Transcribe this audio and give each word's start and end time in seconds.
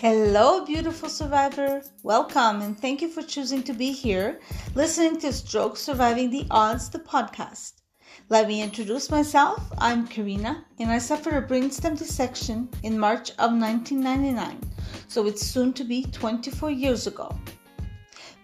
Hello, 0.00 0.62
beautiful 0.62 1.08
survivor. 1.08 1.80
Welcome 2.02 2.60
and 2.60 2.78
thank 2.78 3.00
you 3.00 3.08
for 3.08 3.22
choosing 3.22 3.62
to 3.62 3.72
be 3.72 3.92
here 3.92 4.40
listening 4.74 5.18
to 5.20 5.32
Stroke 5.32 5.78
Surviving 5.78 6.28
the 6.28 6.46
Odds, 6.50 6.90
the 6.90 6.98
podcast. 6.98 7.80
Let 8.28 8.46
me 8.46 8.60
introduce 8.60 9.10
myself. 9.10 9.58
I'm 9.78 10.06
Karina 10.06 10.66
and 10.78 10.90
I 10.90 10.98
suffered 10.98 11.32
a 11.32 11.40
brainstem 11.40 11.96
dissection 11.96 12.68
in 12.82 12.98
March 12.98 13.30
of 13.38 13.52
1999, 13.52 14.60
so 15.08 15.26
it's 15.26 15.46
soon 15.46 15.72
to 15.72 15.82
be 15.82 16.02
24 16.04 16.70
years 16.72 17.06
ago. 17.06 17.34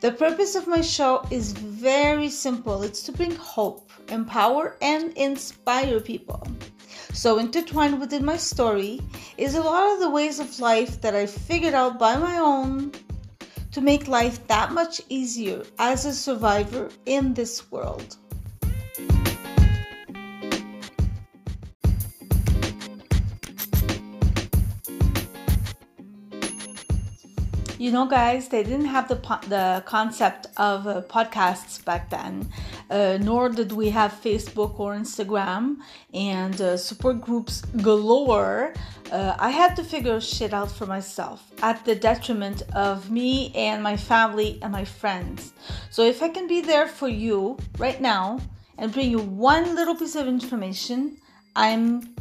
The 0.01 0.13
purpose 0.13 0.55
of 0.55 0.67
my 0.67 0.81
show 0.81 1.23
is 1.31 1.53
very 1.53 2.31
simple 2.31 2.83
it's 2.83 3.03
to 3.03 3.13
bring 3.13 3.37
hope, 3.37 3.91
empower, 4.09 4.79
and 4.81 5.13
inspire 5.19 6.01
people. 6.01 6.47
So, 7.15 7.39
intertwined 7.39 8.01
within 8.01 8.25
my 8.25 8.39
story 8.39 9.01
is 9.37 9.55
a 9.55 9.63
lot 9.63 9.93
of 9.93 10.01
the 10.01 10.09
ways 10.09 10.41
of 10.41 10.59
life 10.61 11.01
that 11.03 11.15
I 11.15 11.27
figured 11.27 11.75
out 11.75 11.99
by 11.99 12.17
my 12.17 12.39
own 12.39 12.93
to 13.73 13.81
make 13.81 14.09
life 14.09 14.47
that 14.49 14.73
much 14.73 15.01
easier 15.09 15.63
as 15.79 16.07
a 16.07 16.15
survivor 16.15 16.91
in 17.07 17.35
this 17.35 17.71
world. 17.71 18.17
You 27.79 27.91
know, 27.91 28.07
guys, 28.07 28.49
they 28.49 28.63
didn't 28.63 28.87
have 28.87 29.09
the 29.09 29.17
the 29.49 29.83
concept 29.87 30.47
of 30.57 30.87
uh, 30.87 31.03
podcasts 31.03 31.85
back 31.85 32.11
then, 32.11 32.49
uh, 32.93 33.17
nor 33.23 33.49
did 33.49 33.73
we 33.73 33.89
have 33.89 34.13
Facebook 34.23 34.79
or 34.79 34.95
Instagram 34.95 35.79
and 36.13 36.61
uh, 36.61 36.77
support 36.77 37.23
groups 37.23 37.63
galore. 37.83 38.75
Uh, 39.11 39.35
I 39.39 39.51
had 39.51 39.75
to 39.77 39.85
figure 39.85 40.21
shit 40.21 40.53
out 40.53 40.71
for 40.71 40.87
myself 40.87 41.43
at 41.63 41.85
the 41.87 41.95
detriment 41.95 42.63
of 42.75 43.11
me 43.11 43.51
and 43.55 43.83
my 43.83 43.97
family 43.97 44.59
and 44.63 44.71
my 44.71 44.85
friends. 44.85 45.55
So 45.91 46.03
if 46.03 46.23
I 46.23 46.29
can 46.29 46.47
be 46.47 46.61
there 46.61 46.87
for 46.87 47.09
you 47.09 47.59
right 47.79 48.01
now 48.01 48.41
and 48.77 48.93
bring 48.93 49.11
you 49.11 49.21
one 49.21 49.75
little 49.75 49.95
piece 49.95 50.15
of 50.15 50.29
information, 50.29 51.17
I'm 51.57 52.15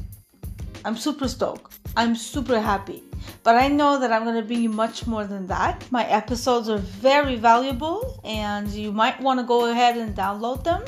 I'm 0.86 0.98
super 0.98 1.28
stoked. 1.28 1.80
I'm 1.96 2.16
super 2.16 2.60
happy. 2.60 3.11
But 3.44 3.56
I 3.56 3.68
know 3.68 4.00
that 4.00 4.12
I'm 4.12 4.24
going 4.24 4.36
to 4.36 4.44
bring 4.44 4.62
you 4.62 4.70
much 4.70 5.08
more 5.08 5.26
than 5.26 5.48
that. 5.48 5.86
My 5.92 6.06
episodes 6.06 6.70
are 6.70 6.78
very 6.78 7.36
valuable, 7.36 8.20
and 8.24 8.68
you 8.70 8.92
might 8.92 9.20
want 9.20 9.40
to 9.40 9.46
go 9.46 9.70
ahead 9.70 9.98
and 9.98 10.16
download 10.16 10.64
them 10.64 10.84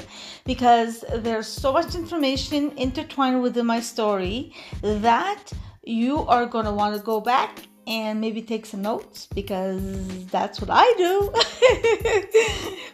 because 0.45 1.03
there's 1.15 1.47
so 1.47 1.73
much 1.73 1.95
information 1.95 2.71
intertwined 2.77 3.41
within 3.41 3.65
my 3.65 3.79
story 3.79 4.53
that 4.81 5.51
you 5.83 6.19
are 6.27 6.45
going 6.45 6.65
to 6.65 6.71
want 6.71 6.95
to 6.95 7.01
go 7.01 7.19
back 7.19 7.63
and 7.87 8.21
maybe 8.21 8.41
take 8.41 8.65
some 8.65 8.81
notes 8.81 9.27
because 9.33 10.25
that's 10.27 10.61
what 10.61 10.69
I 10.71 10.93
do. 10.97 11.31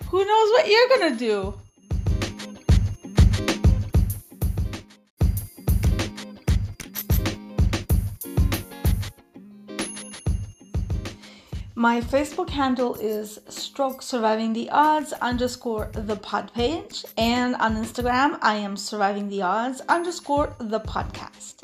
Who 0.10 0.26
knows 0.26 0.50
what 0.52 0.67
you're 0.67 0.88
going 0.90 1.14
to 1.14 1.20
do? 1.20 1.60
My 11.80 12.02
Facebook 12.02 12.50
handle 12.50 12.96
is 12.96 13.40
stroke 13.48 14.02
surviving 14.02 14.52
the 14.52 14.70
odds 14.70 15.14
underscore 15.14 15.90
the 15.94 16.18
pod 16.18 16.52
page. 16.54 17.06
And 17.18 17.56
on 17.56 17.78
Instagram, 17.78 18.38
I 18.42 18.56
am 18.56 18.76
surviving 18.76 19.30
the 19.30 19.44
odds 19.44 19.80
underscore 19.88 20.54
the 20.60 20.82
podcast. 20.82 21.64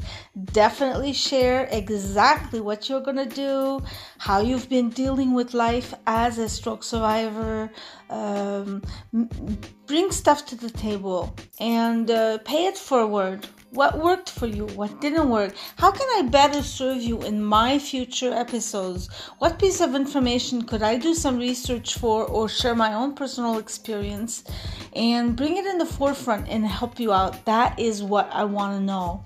Definitely 0.53 1.11
share 1.11 1.67
exactly 1.69 2.61
what 2.61 2.87
you're 2.87 3.01
to 3.01 3.25
do, 3.25 3.81
how 4.17 4.39
you've 4.39 4.69
been 4.69 4.89
dealing 4.89 5.33
with 5.33 5.53
life 5.53 5.93
as 6.07 6.37
a 6.37 6.47
stroke 6.47 6.85
survivor. 6.85 7.69
Um, 8.09 8.83
bring 9.85 10.11
stuff 10.11 10.45
to 10.45 10.55
the 10.55 10.69
table 10.69 11.35
and 11.59 12.09
uh, 12.09 12.37
pay 12.45 12.67
it 12.67 12.77
forward 12.77 13.45
what 13.75 13.99
worked 13.99 14.29
for 14.29 14.47
you? 14.47 14.65
What 14.67 15.01
didn't 15.01 15.29
work? 15.29 15.53
How 15.77 15.91
can 15.91 16.07
I 16.17 16.29
better 16.29 16.63
serve 16.63 17.01
you 17.01 17.21
in 17.23 17.43
my 17.43 17.77
future 17.77 18.31
episodes? 18.31 19.09
What 19.39 19.59
piece 19.59 19.81
of 19.81 19.95
information 19.95 20.63
could 20.63 20.81
I 20.81 20.97
do 20.97 21.13
some 21.13 21.37
research 21.37 21.95
for 21.95 22.25
or 22.25 22.47
share 22.47 22.73
my 22.73 22.93
own 22.93 23.15
personal 23.15 23.57
experience 23.57 24.45
and 24.93 25.35
bring 25.35 25.57
it 25.57 25.65
in 25.65 25.77
the 25.77 25.85
forefront 25.85 26.47
and 26.47 26.65
help 26.65 26.99
you 26.99 27.11
out? 27.11 27.43
That 27.45 27.77
is 27.77 28.01
what 28.01 28.29
I 28.31 28.45
want 28.45 28.77
to 28.77 28.81
know. 28.81 29.25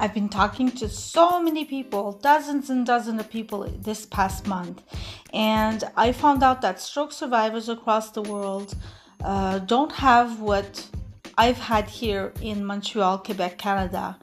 I've 0.00 0.14
been 0.14 0.30
talking 0.30 0.70
to 0.80 0.88
so 0.88 1.42
many 1.42 1.66
people, 1.66 2.12
dozens 2.12 2.70
and 2.70 2.86
dozens 2.86 3.20
of 3.20 3.28
people 3.28 3.70
this 3.82 4.06
past 4.06 4.46
month, 4.46 4.80
and 5.34 5.84
I 5.94 6.12
found 6.12 6.42
out 6.42 6.62
that 6.62 6.80
stroke 6.80 7.12
survivors 7.12 7.68
across 7.68 8.10
the 8.10 8.22
world 8.22 8.74
uh, 9.22 9.58
don't 9.58 9.92
have 9.92 10.40
what 10.40 10.88
I've 11.36 11.58
had 11.58 11.86
here 11.86 12.32
in 12.40 12.64
Montreal, 12.64 13.18
Quebec, 13.18 13.58
Canada. 13.58 14.16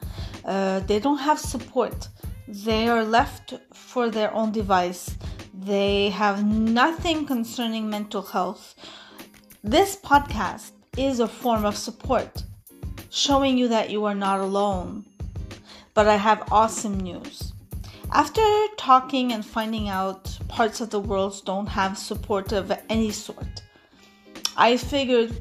Uh, 0.44 0.80
they 0.80 1.00
don't 1.00 1.20
have 1.20 1.38
support. 1.38 2.08
They 2.48 2.88
are 2.88 3.04
left 3.04 3.54
for 3.72 4.10
their 4.10 4.34
own 4.34 4.52
device. 4.52 5.16
They 5.54 6.10
have 6.10 6.44
nothing 6.44 7.28
concerning 7.28 7.88
mental 7.88 8.24
health. 8.24 8.74
This 9.64 9.96
podcast 9.96 10.72
is 10.98 11.20
a 11.20 11.28
form 11.28 11.66
of 11.66 11.78
support, 11.78 12.42
showing 13.12 13.60
you 13.60 13.68
that 13.68 13.92
you 13.92 14.06
are 14.06 14.16
not 14.16 14.40
alone 14.40 15.06
but 15.98 16.08
I 16.08 16.16
have 16.16 16.52
awesome 16.52 17.00
news. 17.00 17.54
After 18.12 18.46
talking 18.78 19.34
and 19.34 19.44
finding 19.44 19.90
out 19.90 20.38
parts 20.48 20.80
of 20.80 20.92
the 20.92 21.00
world 21.00 21.42
don't 21.44 21.66
have 21.66 21.98
support 21.98 22.52
of 22.52 22.72
any 22.88 23.10
sort, 23.10 23.64
I 24.56 24.78
figured, 24.78 25.32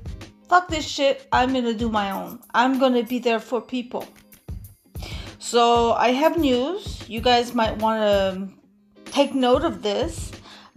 fuck 0.48 0.68
this 0.68 0.86
shit, 0.86 1.28
I'm 1.30 1.52
gonna 1.52 1.74
do 1.74 1.90
my 1.90 2.10
own. 2.10 2.40
I'm 2.54 2.78
gonna 2.78 3.02
be 3.02 3.18
there 3.18 3.38
for 3.38 3.60
people. 3.60 4.08
So 5.38 5.92
I 5.92 6.12
have 6.12 6.38
news. 6.38 7.06
You 7.06 7.20
guys 7.20 7.54
might 7.54 7.76
wanna 7.76 8.48
take 9.04 9.34
note 9.34 9.62
of 9.62 9.82
this 9.82 10.32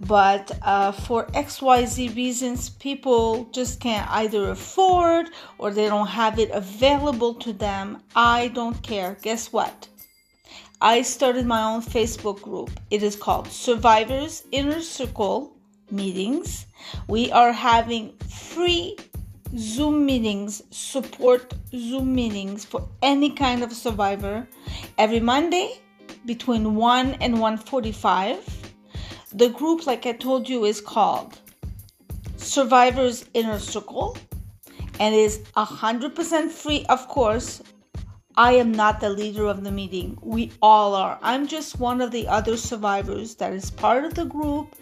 but 0.07 0.51
uh, 0.61 0.91
for 0.91 1.25
xyz 1.27 2.15
reasons 2.15 2.69
people 2.69 3.45
just 3.51 3.79
can't 3.79 4.09
either 4.11 4.49
afford 4.51 5.29
or 5.57 5.71
they 5.71 5.87
don't 5.87 6.07
have 6.07 6.39
it 6.39 6.49
available 6.51 7.33
to 7.33 7.51
them. 7.53 8.01
I 8.15 8.47
don't 8.49 8.81
care. 8.81 9.17
Guess 9.21 9.51
what? 9.51 9.87
I 10.81 11.01
started 11.01 11.45
my 11.45 11.63
own 11.63 11.81
facebook 11.81 12.41
group. 12.41 12.71
It 12.89 13.03
is 13.03 13.15
called 13.15 13.47
survivors 13.47 14.43
inner 14.51 14.81
circle 14.81 15.57
meetings. 15.91 16.65
We 17.07 17.31
are 17.31 17.51
having 17.51 18.15
free 18.29 18.95
zoom 19.57 20.05
meetings 20.05 20.61
support 20.69 21.53
zoom 21.75 22.13
meetings 22.13 22.63
for 22.63 22.87
any 23.01 23.31
kind 23.31 23.63
of 23.63 23.73
survivor 23.73 24.47
every 24.99 25.19
monday 25.19 25.81
between 26.27 26.75
1 26.75 27.13
and 27.15 27.33
145 27.33 28.68
the 29.33 29.49
group, 29.49 29.85
like 29.85 30.05
I 30.05 30.13
told 30.13 30.49
you, 30.49 30.65
is 30.65 30.81
called 30.81 31.37
Survivors 32.37 33.25
Inner 33.33 33.59
Circle 33.59 34.17
and 34.99 35.13
is 35.13 35.39
100% 35.55 36.49
free, 36.49 36.85
of 36.89 37.07
course. 37.07 37.61
I 38.35 38.53
am 38.53 38.71
not 38.71 39.01
the 39.01 39.09
leader 39.09 39.45
of 39.45 39.63
the 39.63 39.71
meeting. 39.71 40.17
We 40.21 40.51
all 40.61 40.95
are. 40.95 41.19
I'm 41.21 41.47
just 41.47 41.79
one 41.79 42.01
of 42.01 42.11
the 42.11 42.27
other 42.27 42.57
survivors 42.57 43.35
that 43.35 43.53
is 43.53 43.69
part 43.69 44.05
of 44.05 44.13
the 44.13 44.25
group 44.25 44.75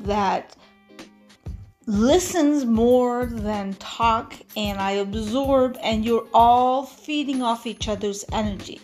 that 0.00 0.56
listens 1.86 2.64
more 2.64 3.26
than 3.26 3.74
talk 3.74 4.34
and 4.56 4.78
I 4.78 4.92
absorb 4.92 5.78
and 5.82 6.04
you're 6.04 6.26
all 6.34 6.84
feeding 6.84 7.42
off 7.42 7.64
each 7.64 7.88
other's 7.88 8.24
energy. 8.32 8.80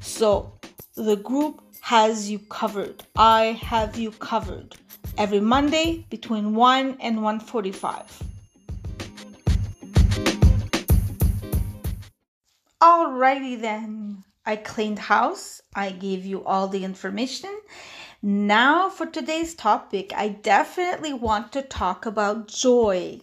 So 0.00 0.50
the 0.94 1.16
group 1.16 1.60
has 1.86 2.28
you 2.28 2.40
covered. 2.40 3.04
I 3.14 3.60
have 3.62 3.96
you 3.96 4.10
covered. 4.10 4.74
Every 5.16 5.38
Monday 5.38 6.04
between 6.10 6.56
1 6.56 6.96
and 6.98 7.18
1:45. 7.18 8.24
Alrighty 12.82 13.60
then. 13.60 14.24
I 14.44 14.56
cleaned 14.56 14.98
house. 14.98 15.62
I 15.76 15.90
gave 15.92 16.26
you 16.26 16.44
all 16.44 16.66
the 16.66 16.82
information. 16.82 17.54
Now 18.20 18.90
for 18.90 19.06
today's 19.06 19.54
topic, 19.54 20.12
I 20.16 20.26
definitely 20.30 21.12
want 21.12 21.52
to 21.52 21.62
talk 21.62 22.04
about 22.04 22.48
joy. 22.48 23.20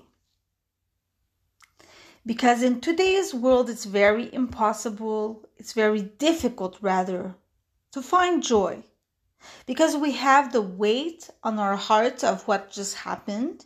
Because 2.25 2.63
in 2.63 2.80
today's 2.80 3.33
world, 3.33 3.69
it's 3.69 3.83
very 3.83 4.33
impossible, 4.33 5.44
it's 5.57 5.74
very 5.74 6.01
difficult 6.01 6.77
rather, 6.80 7.36
to 7.94 8.01
find 8.01 8.44
joy 8.44 8.84
because 9.66 9.95
we 9.95 10.12
have 10.13 10.51
the 10.51 10.62
weight 10.62 11.30
on 11.44 11.60
our 11.60 11.75
hearts 11.75 12.24
of 12.24 12.48
what 12.48 12.72
just 12.72 12.95
happened. 12.95 13.66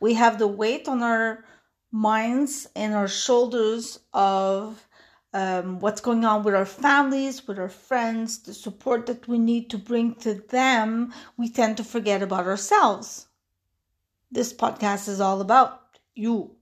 We 0.00 0.14
have 0.14 0.38
the 0.38 0.46
weight 0.46 0.88
on 0.88 1.02
our 1.02 1.44
minds 1.90 2.68
and 2.76 2.94
our 2.94 3.08
shoulders 3.08 3.98
of 4.12 4.86
um, 5.32 5.80
what's 5.80 6.00
going 6.00 6.24
on 6.24 6.44
with 6.44 6.54
our 6.54 6.66
families, 6.66 7.46
with 7.46 7.58
our 7.58 7.68
friends, 7.68 8.38
the 8.38 8.54
support 8.54 9.06
that 9.06 9.28
we 9.28 9.38
need 9.38 9.70
to 9.70 9.78
bring 9.78 10.14
to 10.16 10.34
them, 10.34 11.12
we 11.36 11.48
tend 11.48 11.76
to 11.76 11.84
forget 11.84 12.22
about 12.22 12.46
ourselves. 12.46 13.26
This 14.30 14.52
podcast 14.52 15.08
is 15.08 15.20
all 15.20 15.40
about 15.40 15.98
you. 16.14 16.56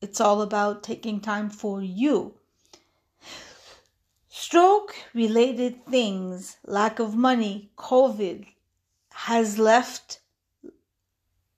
It's 0.00 0.20
all 0.20 0.42
about 0.42 0.82
taking 0.82 1.20
time 1.20 1.50
for 1.50 1.82
you. 1.82 2.39
Stroke 4.32 4.94
related 5.12 5.84
things, 5.86 6.58
lack 6.64 7.00
of 7.00 7.16
money, 7.16 7.72
COVID 7.76 8.46
has 9.10 9.58
left 9.58 10.20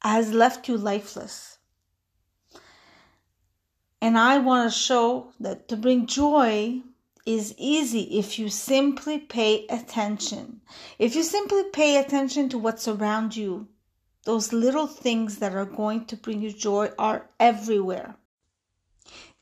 has 0.01 0.33
left 0.33 0.69
you 0.69 0.79
lifeless. 0.79 1.59
And 4.01 4.17
I 4.17 4.39
want 4.39 4.73
to 4.73 4.79
show 4.79 5.35
that 5.39 5.69
to 5.69 5.77
bring 5.77 6.07
joy 6.07 6.81
is 7.27 7.55
easy 7.59 8.19
if 8.19 8.39
you 8.39 8.49
simply 8.49 9.19
pay 9.19 9.67
attention. 9.67 10.63
If 10.99 11.15
you 11.15 11.23
simply 11.25 11.65
pay 11.75 11.99
attention 11.99 12.49
to 12.49 12.59
what's 12.59 12.89
around 12.89 13.37
you, 13.37 13.69
those 14.25 14.51
little 14.55 14.87
things 14.87 15.41
that 15.41 15.55
are 15.55 15.67
going 15.67 16.07
to 16.07 16.17
bring 16.17 16.41
you 16.41 16.51
joy 16.51 16.91
are 16.99 17.29
everywhere. 17.39 18.17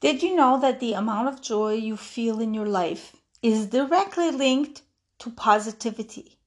Did 0.01 0.21
you 0.21 0.35
know 0.35 0.59
that 0.61 0.81
the 0.81 0.95
amount 0.95 1.29
of 1.29 1.41
joy 1.41 1.75
you 1.75 1.97
feel 1.97 2.41
in 2.41 2.55
your 2.55 2.67
life 2.67 3.15
is 3.43 3.67
directly 3.67 4.31
linked 4.31 4.83
to 5.21 5.31
positivity? 5.31 6.39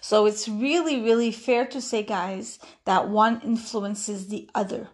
So 0.00 0.26
it's 0.26 0.48
really, 0.48 1.00
really 1.00 1.30
fair 1.30 1.66
to 1.66 1.80
say, 1.80 2.02
guys, 2.02 2.58
that 2.84 3.08
one 3.08 3.40
influences 3.42 4.28
the 4.28 4.50
other. 4.54 4.88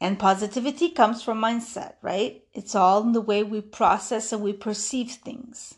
And 0.00 0.18
positivity 0.18 0.90
comes 0.90 1.22
from 1.22 1.40
mindset, 1.40 1.94
right? 2.02 2.44
It's 2.52 2.74
all 2.74 3.02
in 3.02 3.12
the 3.12 3.20
way 3.20 3.42
we 3.42 3.60
process 3.60 4.32
and 4.32 4.42
we 4.42 4.52
perceive 4.52 5.12
things. 5.12 5.74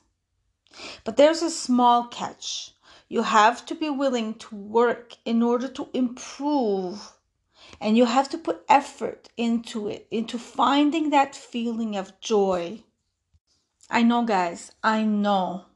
But 1.04 1.16
there's 1.16 1.43
a 1.43 1.50
small 1.50 2.04
catch. 2.04 2.72
You 3.08 3.22
have 3.22 3.64
to 3.66 3.75
be 3.75 3.88
willing 3.88 4.34
to 4.34 4.56
work 4.56 5.16
in 5.25 5.43
order 5.43 5.69
to 5.69 5.88
improve. 5.94 7.12
And 7.81 7.96
you 7.96 8.06
have 8.06 8.28
to 8.31 8.38
put 8.38 8.64
effort 8.69 9.28
into 9.37 9.88
it, 9.88 10.06
into 10.10 10.38
finding 10.38 11.10
that 11.10 11.34
feeling 11.34 11.96
of 11.96 12.19
joy. 12.20 12.82
I 13.88 14.02
know, 14.02 14.24
guys, 14.24 14.72
I 14.82 15.04
know. 15.04 15.66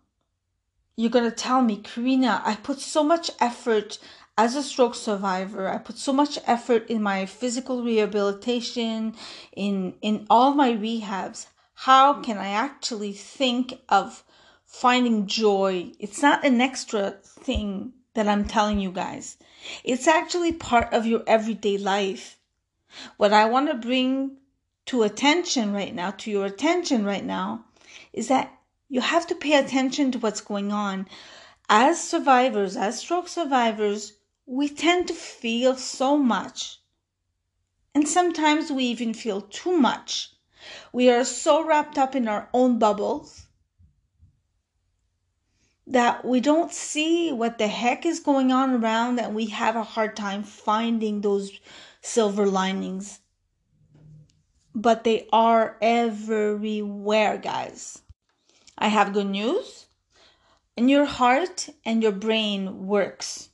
You're 0.96 1.10
going 1.10 1.30
to 1.30 1.36
tell 1.36 1.62
me, 1.62 1.76
Karina, 1.76 2.42
I 2.44 2.56
put 2.56 2.80
so 2.80 3.02
much 3.04 3.30
effort 3.40 3.98
as 4.40 4.56
a 4.56 4.62
stroke 4.62 4.94
survivor, 4.94 5.68
I 5.68 5.76
put 5.76 5.98
so 5.98 6.14
much 6.14 6.38
effort 6.46 6.88
in 6.88 7.02
my 7.02 7.26
physical 7.26 7.82
rehabilitation, 7.82 9.14
in 9.54 9.94
in 10.00 10.26
all 10.30 10.54
my 10.54 10.72
rehabs. 10.72 11.46
How 11.74 12.14
can 12.14 12.38
I 12.38 12.48
actually 12.48 13.12
think 13.12 13.80
of 13.90 14.24
finding 14.64 15.26
joy? 15.26 15.92
It's 15.98 16.22
not 16.22 16.42
an 16.42 16.60
extra 16.62 17.10
thing 17.22 17.92
that 18.14 18.28
I'm 18.28 18.46
telling 18.46 18.80
you 18.80 18.90
guys. 18.90 19.36
It's 19.84 20.08
actually 20.08 20.52
part 20.52 20.90
of 20.92 21.04
your 21.04 21.22
everyday 21.26 21.76
life. 21.76 22.38
What 23.18 23.34
I 23.34 23.44
want 23.44 23.68
to 23.68 23.74
bring 23.74 24.38
to 24.86 25.02
attention 25.02 25.74
right 25.74 25.94
now, 25.94 26.12
to 26.12 26.30
your 26.30 26.46
attention 26.46 27.04
right 27.04 27.24
now, 27.24 27.66
is 28.12 28.28
that 28.28 28.52
you 28.88 29.00
have 29.00 29.26
to 29.28 29.34
pay 29.34 29.54
attention 29.54 30.10
to 30.12 30.18
what's 30.18 30.40
going 30.40 30.72
on. 30.72 31.08
As 31.68 32.02
survivors, 32.02 32.76
as 32.76 32.98
stroke 32.98 33.28
survivors, 33.28 34.14
we 34.46 34.68
tend 34.68 35.08
to 35.08 35.14
feel 35.14 35.76
so 35.76 36.18
much. 36.18 36.80
And 37.94 38.08
sometimes 38.08 38.70
we 38.70 38.84
even 38.84 39.14
feel 39.14 39.42
too 39.42 39.76
much. 39.76 40.32
We 40.92 41.08
are 41.10 41.24
so 41.24 41.64
wrapped 41.64 41.98
up 41.98 42.14
in 42.14 42.28
our 42.28 42.48
own 42.52 42.78
bubbles 42.78 43.46
that 45.86 46.24
we 46.24 46.40
don't 46.40 46.72
see 46.72 47.32
what 47.32 47.58
the 47.58 47.66
heck 47.66 48.06
is 48.06 48.20
going 48.20 48.52
on 48.52 48.82
around 48.82 49.18
and 49.18 49.34
we 49.34 49.46
have 49.46 49.74
a 49.74 49.82
hard 49.82 50.16
time 50.16 50.42
finding 50.44 51.20
those 51.20 51.50
silver 52.00 52.46
linings. 52.46 53.20
But 54.74 55.04
they 55.04 55.28
are 55.32 55.76
everywhere, 55.80 57.38
guys. 57.38 58.02
I 58.78 58.88
have 58.88 59.12
good 59.12 59.26
news. 59.26 59.86
And 60.76 60.88
your 60.88 61.04
heart 61.04 61.68
and 61.84 62.02
your 62.02 62.12
brain 62.12 62.86
works. 62.86 63.50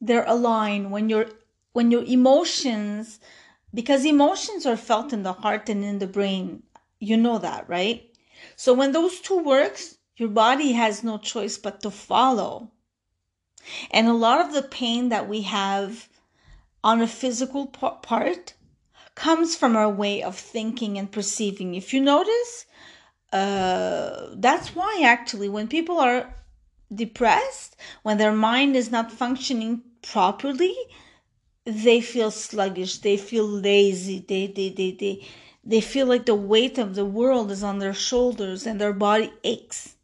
They're 0.00 0.26
aligned. 0.26 0.90
When 0.90 1.08
your 1.08 1.26
when 1.72 1.90
your 1.90 2.04
emotions 2.04 3.20
because 3.72 4.04
emotions 4.04 4.66
are 4.66 4.76
felt 4.76 5.12
in 5.12 5.22
the 5.22 5.32
heart 5.32 5.68
and 5.68 5.84
in 5.84 5.98
the 5.98 6.06
brain. 6.06 6.62
You 6.98 7.16
know 7.16 7.38
that 7.38 7.68
right? 7.68 8.02
So 8.56 8.74
when 8.74 8.92
those 8.92 9.20
two 9.20 9.38
works 9.38 9.96
your 10.20 10.28
body 10.28 10.72
has 10.72 11.02
no 11.02 11.16
choice 11.16 11.56
but 11.56 11.80
to 11.80 11.90
follow. 11.90 12.70
And 13.90 14.06
a 14.06 14.12
lot 14.12 14.44
of 14.44 14.52
the 14.52 14.62
pain 14.62 15.08
that 15.08 15.26
we 15.26 15.42
have 15.42 16.10
on 16.84 17.00
a 17.00 17.06
physical 17.06 17.66
part 17.66 18.52
comes 19.26 19.56
from 19.60 19.76
our 19.76 19.92
way 20.02 20.22
of 20.22 20.34
thinking 20.36 20.98
and 20.98 21.12
perceiving 21.18 21.74
if 21.74 21.92
you 21.94 22.00
notice 22.00 22.52
uh, 23.32 24.28
that's 24.46 24.68
why 24.74 24.92
actually 25.04 25.48
when 25.48 25.68
people 25.68 25.98
are 25.98 26.22
depressed 26.92 27.76
when 28.02 28.18
their 28.18 28.32
mind 28.32 28.74
is 28.74 28.90
not 28.90 29.12
functioning 29.12 29.82
properly, 30.02 30.74
they 31.64 32.00
feel 32.00 32.30
sluggish, 32.30 32.98
they 32.98 33.16
feel 33.16 33.46
lazy, 33.46 34.24
they, 34.26 34.46
they, 34.46 34.70
they, 34.70 34.92
they, 34.92 35.28
they 35.64 35.80
feel 35.80 36.06
like 36.06 36.26
the 36.26 36.34
weight 36.34 36.78
of 36.78 36.94
the 36.94 37.04
world 37.04 37.50
is 37.50 37.62
on 37.62 37.78
their 37.78 37.94
shoulders 37.94 38.66
and 38.66 38.80
their 38.80 38.92
body 38.92 39.32
aches. 39.44 39.96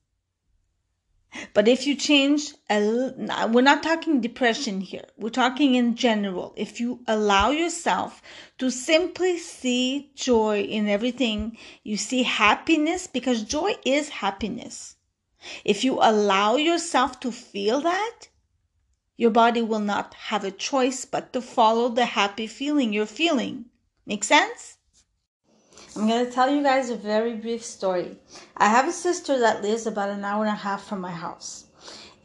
But 1.54 1.68
if 1.68 1.86
you 1.86 1.94
change, 1.94 2.52
we're 2.70 3.60
not 3.60 3.82
talking 3.82 4.20
depression 4.20 4.80
here. 4.80 5.06
We're 5.16 5.30
talking 5.30 5.74
in 5.74 5.94
general. 5.94 6.54
If 6.56 6.80
you 6.80 7.00
allow 7.06 7.50
yourself 7.50 8.22
to 8.58 8.70
simply 8.70 9.38
see 9.38 10.10
joy 10.14 10.62
in 10.62 10.88
everything, 10.88 11.56
you 11.82 11.96
see 11.96 12.22
happiness 12.22 13.06
because 13.06 13.42
joy 13.42 13.74
is 13.84 14.08
happiness. 14.08 14.96
If 15.64 15.84
you 15.84 15.98
allow 16.00 16.56
yourself 16.56 17.20
to 17.20 17.30
feel 17.30 17.80
that, 17.82 18.28
your 19.16 19.30
body 19.30 19.62
will 19.62 19.80
not 19.80 20.14
have 20.14 20.44
a 20.44 20.50
choice 20.50 21.04
but 21.04 21.32
to 21.32 21.40
follow 21.40 21.88
the 21.88 22.06
happy 22.06 22.46
feeling 22.46 22.92
you're 22.92 23.06
feeling. 23.06 23.66
Make 24.04 24.24
sense? 24.24 24.75
I'm 25.96 26.06
going 26.06 26.26
to 26.26 26.30
tell 26.30 26.50
you 26.50 26.62
guys 26.62 26.90
a 26.90 26.96
very 26.96 27.32
brief 27.36 27.64
story. 27.64 28.18
I 28.54 28.68
have 28.68 28.86
a 28.86 28.92
sister 28.92 29.38
that 29.38 29.62
lives 29.62 29.86
about 29.86 30.10
an 30.10 30.24
hour 30.24 30.44
and 30.44 30.52
a 30.52 30.60
half 30.60 30.84
from 30.84 31.00
my 31.00 31.10
house. 31.10 31.64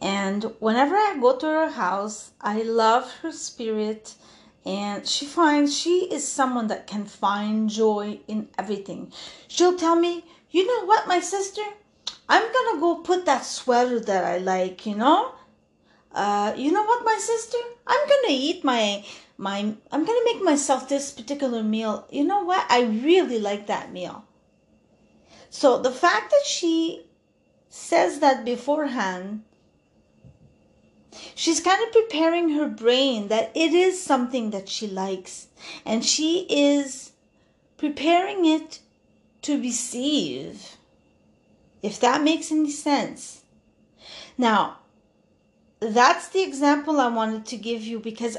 And 0.01 0.43
whenever 0.59 0.95
I 0.95 1.17
go 1.21 1.37
to 1.37 1.45
her 1.45 1.69
house, 1.69 2.31
I 2.41 2.63
love 2.63 3.09
her 3.21 3.31
spirit. 3.31 4.15
And 4.65 5.07
she 5.07 5.25
finds 5.25 5.77
she 5.77 6.11
is 6.11 6.27
someone 6.27 6.67
that 6.67 6.85
can 6.85 7.05
find 7.05 7.69
joy 7.69 8.19
in 8.27 8.49
everything. 8.59 9.13
She'll 9.47 9.77
tell 9.77 9.95
me, 9.95 10.25
you 10.49 10.67
know 10.67 10.85
what, 10.85 11.07
my 11.07 11.21
sister? 11.21 11.63
I'm 12.27 12.51
gonna 12.51 12.81
go 12.81 12.95
put 12.95 13.25
that 13.25 13.45
sweater 13.45 14.01
that 14.01 14.25
I 14.25 14.39
like, 14.39 14.85
you 14.85 14.95
know? 14.95 15.35
uh, 16.13 16.53
you 16.57 16.71
know 16.71 16.83
what, 16.83 17.05
my 17.05 17.17
sister? 17.19 17.57
I'm 17.87 18.07
gonna 18.07 18.33
eat 18.33 18.63
my 18.63 19.05
my. 19.41 19.73
I'm 19.91 20.05
gonna 20.05 20.25
make 20.25 20.43
myself 20.43 20.87
this 20.87 21.11
particular 21.11 21.63
meal. 21.63 22.07
You 22.11 22.23
know 22.23 22.43
what? 22.43 22.65
I 22.69 22.83
really 22.83 23.39
like 23.39 23.67
that 23.67 23.91
meal. 23.91 24.23
So 25.49 25.81
the 25.81 25.91
fact 25.91 26.29
that 26.29 26.45
she 26.45 27.07
says 27.69 28.19
that 28.19 28.45
beforehand, 28.45 29.43
she's 31.35 31.59
kind 31.59 31.83
of 31.83 31.91
preparing 31.91 32.49
her 32.51 32.67
brain 32.67 33.27
that 33.29 33.51
it 33.55 33.73
is 33.73 34.01
something 34.01 34.51
that 34.51 34.69
she 34.69 34.87
likes, 34.87 35.47
and 35.85 36.05
she 36.05 36.45
is 36.49 37.11
preparing 37.77 38.45
it 38.45 38.79
to 39.41 39.59
receive. 39.59 40.77
If 41.81 41.99
that 41.99 42.21
makes 42.21 42.51
any 42.51 42.69
sense. 42.69 43.41
Now, 44.37 44.77
that's 45.79 46.27
the 46.29 46.43
example 46.43 47.01
I 47.01 47.07
wanted 47.07 47.47
to 47.47 47.57
give 47.57 47.81
you 47.81 47.99
because 47.99 48.37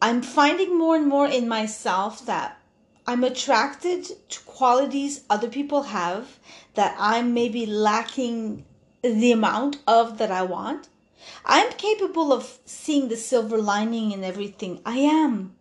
I'm 0.00 0.22
finding 0.22 0.78
more 0.78 0.96
and 0.96 1.06
more 1.06 1.26
in 1.26 1.48
myself 1.48 2.24
that 2.26 2.60
I'm 3.06 3.24
attracted 3.24 4.04
to 4.28 4.40
qualities 4.40 5.24
other 5.30 5.48
people 5.48 5.84
have 5.84 6.38
that 6.74 6.94
I'm 6.98 7.34
maybe 7.34 7.66
lacking 7.66 8.64
the 9.02 9.32
amount 9.32 9.78
of 9.86 10.18
that 10.18 10.30
I 10.30 10.42
want. 10.42 10.88
I'm 11.44 11.72
capable 11.72 12.32
of 12.32 12.58
seeing 12.64 13.08
the 13.08 13.16
silver 13.16 13.58
lining 13.58 14.12
in 14.12 14.22
everything. 14.22 14.80
I 14.84 14.98
am. 14.98 15.56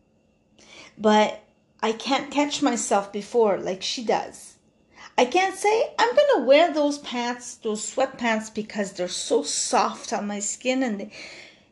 But 0.97 1.43
I 1.81 1.93
can't 1.93 2.31
catch 2.31 2.61
myself 2.61 3.13
before 3.13 3.57
like 3.57 3.81
she 3.81 4.03
does. 4.03 4.57
I 5.17 5.25
can't 5.25 5.55
say 5.55 5.93
I'm 5.97 6.15
gonna 6.15 6.45
wear 6.45 6.71
those 6.71 6.99
pants, 6.99 7.55
those 7.55 7.95
sweatpants, 7.95 8.53
because 8.53 8.93
they're 8.93 9.07
so 9.07 9.41
soft 9.41 10.13
on 10.13 10.27
my 10.27 10.39
skin 10.39 10.83
and 10.83 10.99
they, 10.99 11.11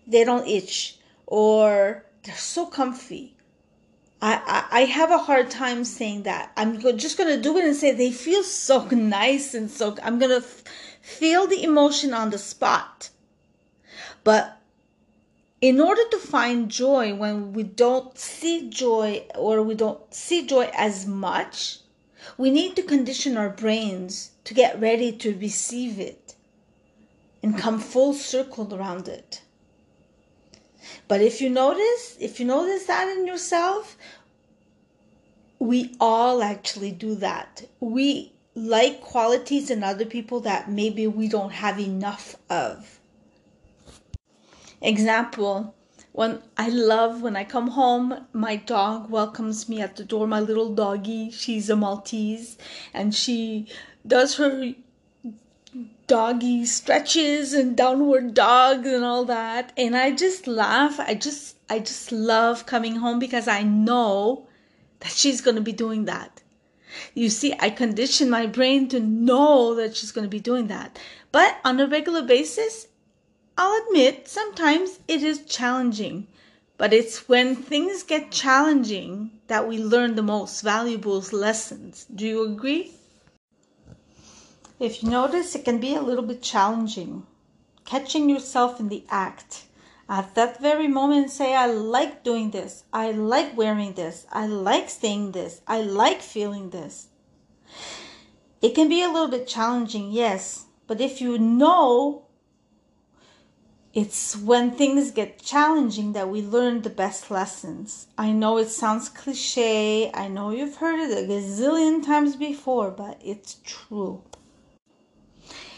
they 0.08 0.24
don't 0.24 0.48
itch. 0.48 0.98
Or 1.28 2.05
they're 2.26 2.36
so 2.36 2.66
comfy. 2.66 3.36
I, 4.22 4.66
I, 4.72 4.82
I 4.82 4.86
have 4.86 5.12
a 5.12 5.20
hard 5.20 5.52
time 5.52 5.86
saying 5.86 6.24
that. 6.24 6.52
I'm 6.58 6.80
just 6.98 7.18
going 7.18 7.30
to 7.30 7.42
do 7.42 7.58
it 7.58 7.66
and 7.66 7.76
say 7.76 7.92
they 7.92 8.12
feel 8.12 8.44
so 8.44 8.86
nice 8.92 9.54
and 9.54 9.70
so. 9.70 9.96
I'm 10.02 10.18
going 10.18 10.32
to 10.32 10.46
f- 10.48 10.64
feel 11.02 11.48
the 11.48 11.64
emotion 11.64 12.14
on 12.14 12.32
the 12.32 12.40
spot. 12.40 13.10
But 14.24 14.60
in 15.62 15.80
order 15.80 16.02
to 16.10 16.18
find 16.18 16.70
joy 16.70 17.14
when 17.14 17.54
we 17.54 17.64
don't 17.64 18.18
see 18.18 18.70
joy 18.70 19.26
or 19.36 19.62
we 19.62 19.76
don't 19.76 20.14
see 20.14 20.46
joy 20.46 20.72
as 20.74 21.06
much, 21.06 21.80
we 22.38 22.50
need 22.50 22.76
to 22.76 22.82
condition 22.82 23.38
our 23.38 23.50
brains 23.50 24.32
to 24.46 24.56
get 24.56 24.80
ready 24.82 25.12
to 25.12 25.38
receive 25.38 26.00
it 26.00 26.36
and 27.44 27.58
come 27.58 27.80
full 27.80 28.14
circle 28.14 28.74
around 28.74 29.08
it. 29.08 29.42
But 31.08 31.22
if 31.22 31.42
you 31.42 31.50
notice, 31.50 32.18
if 32.20 32.40
you 32.40 32.46
notice 32.46 32.86
that 32.86 33.08
in 33.16 33.28
yourself, 33.28 33.98
we 35.60 35.96
all 36.00 36.42
actually 36.42 36.92
do 36.92 37.16
that. 37.16 37.66
We 37.80 38.34
like 38.56 39.02
qualities 39.02 39.70
in 39.70 39.84
other 39.84 40.06
people 40.06 40.40
that 40.42 40.70
maybe 40.70 41.08
we 41.08 41.28
don't 41.28 41.52
have 41.52 41.80
enough 41.80 42.36
of. 42.50 43.00
Example, 44.82 45.76
when 46.12 46.42
I 46.56 46.70
love 46.70 47.22
when 47.22 47.36
I 47.36 47.44
come 47.44 47.68
home, 47.68 48.26
my 48.32 48.56
dog 48.56 49.10
welcomes 49.10 49.68
me 49.68 49.82
at 49.82 49.98
the 49.98 50.06
door, 50.06 50.28
my 50.28 50.40
little 50.40 50.74
doggy. 50.74 51.30
She's 51.30 51.70
a 51.70 51.76
Maltese 51.76 52.58
and 52.94 53.14
she 53.14 53.68
does 54.08 54.38
her 54.38 54.74
doggy 56.08 56.66
stretches 56.66 57.54
and 57.54 57.76
downward 57.76 58.34
dog 58.34 58.86
and 58.86 59.04
all 59.04 59.26
that. 59.26 59.74
And 59.78 59.96
I 59.96 60.12
just 60.12 60.48
laugh. 60.48 61.00
I 61.00 61.16
just 61.16 61.58
I 61.70 61.80
just 61.80 62.12
love 62.12 62.66
coming 62.66 62.98
home 62.98 63.20
because 63.20 63.48
I 63.48 63.64
know 63.64 64.48
that 65.00 65.12
she's 65.12 65.42
going 65.42 65.56
to 65.56 65.62
be 65.62 65.74
doing 65.74 66.06
that. 66.06 66.42
You 67.14 67.30
see, 67.30 67.54
I 67.60 67.70
condition 67.72 68.30
my 68.30 68.46
brain 68.46 68.88
to 68.90 69.00
know 69.00 69.76
that 69.76 69.98
she's 69.98 70.12
going 70.12 70.24
to 70.24 70.30
be 70.30 70.40
doing 70.40 70.68
that. 70.68 70.98
But 71.32 71.58
on 71.66 71.80
a 71.80 71.88
regular 71.88 72.22
basis, 72.22 72.88
I'll 73.58 73.86
admit 73.88 74.28
sometimes 74.28 75.00
it 75.08 75.24
is 75.24 75.46
challenging. 75.46 76.28
But 76.78 76.94
it's 76.94 77.28
when 77.28 77.56
things 77.56 78.04
get 78.04 78.32
challenging 78.32 79.32
that 79.48 79.68
we 79.68 79.78
learn 79.78 80.16
the 80.16 80.24
most 80.24 80.62
valuable 80.62 81.22
lessons. 81.32 82.06
Do 82.14 82.26
you 82.26 82.44
agree? 82.44 82.95
If 84.80 85.02
you 85.02 85.10
notice, 85.10 85.56
it 85.56 85.64
can 85.64 85.80
be 85.80 85.96
a 85.96 86.02
little 86.02 86.24
bit 86.24 86.42
challenging. 86.42 87.26
Catching 87.86 88.30
yourself 88.30 88.80
in 88.80 88.90
the 88.90 89.06
act. 89.10 89.66
At 90.10 90.36
that 90.36 90.62
very 90.62 90.88
moment, 90.88 91.32
say, 91.32 91.56
I 91.56 91.68
like 91.68 92.24
doing 92.24 92.52
this. 92.52 92.84
I 92.92 93.12
like 93.12 93.56
wearing 93.56 93.94
this. 93.94 94.28
I 94.32 94.48
like 94.48 94.90
saying 94.90 95.32
this. 95.32 95.62
I 95.66 95.82
like 95.82 96.22
feeling 96.22 96.72
this. 96.72 97.08
It 98.62 98.76
can 98.76 98.90
be 98.90 99.02
a 99.02 99.08
little 99.08 99.30
bit 99.30 99.48
challenging, 99.48 100.12
yes. 100.12 100.66
But 100.88 101.00
if 101.00 101.22
you 101.22 101.38
know 101.38 102.26
it's 103.96 104.36
when 104.36 104.72
things 104.72 105.12
get 105.12 105.42
challenging 105.42 106.12
that 106.12 106.28
we 106.28 106.42
learn 106.42 106.82
the 106.82 106.90
best 106.90 107.32
lessons. 107.32 108.08
I 108.18 108.34
know 108.34 108.58
it 108.58 108.68
sounds 108.68 109.08
cliche. 109.08 110.12
I 110.14 110.28
know 110.28 110.50
you've 110.50 110.76
heard 110.76 111.00
it 111.00 111.18
a 111.18 111.26
gazillion 111.26 112.06
times 112.06 112.36
before, 112.36 112.92
but 112.92 113.22
it's 113.24 113.56
true. 113.64 114.22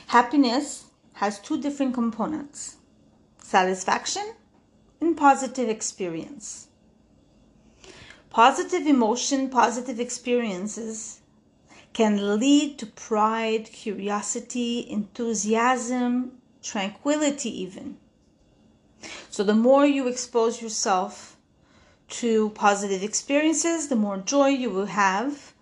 Happiness 0.07 0.85
has 1.15 1.37
two 1.37 1.59
different 1.61 1.93
components 1.93 2.77
satisfaction 3.39 4.35
and 5.01 5.17
positive 5.17 5.67
experience. 5.67 6.67
Positive 8.29 8.87
emotion, 8.87 9.49
positive 9.49 9.99
experiences 9.99 11.19
can 11.91 12.39
lead 12.39 12.79
to 12.79 12.85
pride, 12.85 13.65
curiosity, 13.65 14.89
enthusiasm, 14.89 16.37
tranquility, 16.63 17.49
even. 17.63 17.97
So, 19.29 19.43
the 19.43 19.55
more 19.55 19.85
you 19.85 20.07
expose 20.07 20.61
yourself 20.61 21.35
to 22.21 22.51
positive 22.51 23.03
experiences, 23.03 23.89
the 23.89 23.97
more 23.97 24.19
joy 24.19 24.47
you 24.47 24.69
will 24.69 24.85
have. 24.85 25.53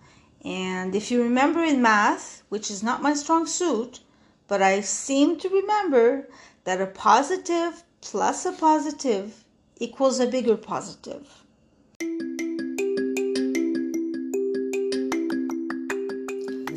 And 0.44 0.94
if 0.94 1.10
you 1.10 1.24
remember 1.24 1.64
in 1.64 1.82
math, 1.82 2.44
which 2.50 2.70
is 2.70 2.84
not 2.84 3.02
my 3.02 3.16
strong 3.16 3.48
suit, 3.48 4.02
but 4.48 4.62
I 4.62 4.82
seem 4.82 5.38
to 5.40 5.50
remember 5.50 6.28
that 6.66 6.82
a 6.82 6.88
positive 6.88 7.84
plus 8.02 8.46
a 8.46 8.52
positive 8.52 9.44
equals 9.78 10.20
a 10.20 10.28
bigger 10.28 10.56
positive. 10.56 11.28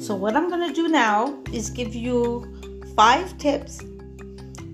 So, 0.01 0.15
what 0.15 0.37
I'm 0.37 0.49
going 0.49 0.67
to 0.67 0.75
do 0.75 0.89
now 0.89 1.39
is 1.53 1.69
give 1.69 1.95
you 1.95 2.83
five 2.97 3.37
tips 3.37 3.81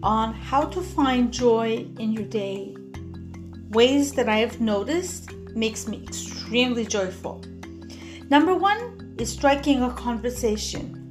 on 0.02 0.32
how 0.32 0.64
to 0.66 0.80
find 0.80 1.32
joy 1.32 1.86
in 1.98 2.12
your 2.12 2.24
day. 2.24 2.76
Ways 3.70 4.12
that 4.12 4.28
I 4.28 4.36
have 4.36 4.60
noticed 4.60 5.32
makes 5.56 5.88
me 5.88 6.02
extremely 6.04 6.84
joyful. 6.84 7.42
Number 8.30 8.54
one 8.54 9.14
is 9.18 9.32
striking 9.32 9.82
a 9.82 9.90
conversation 9.90 11.03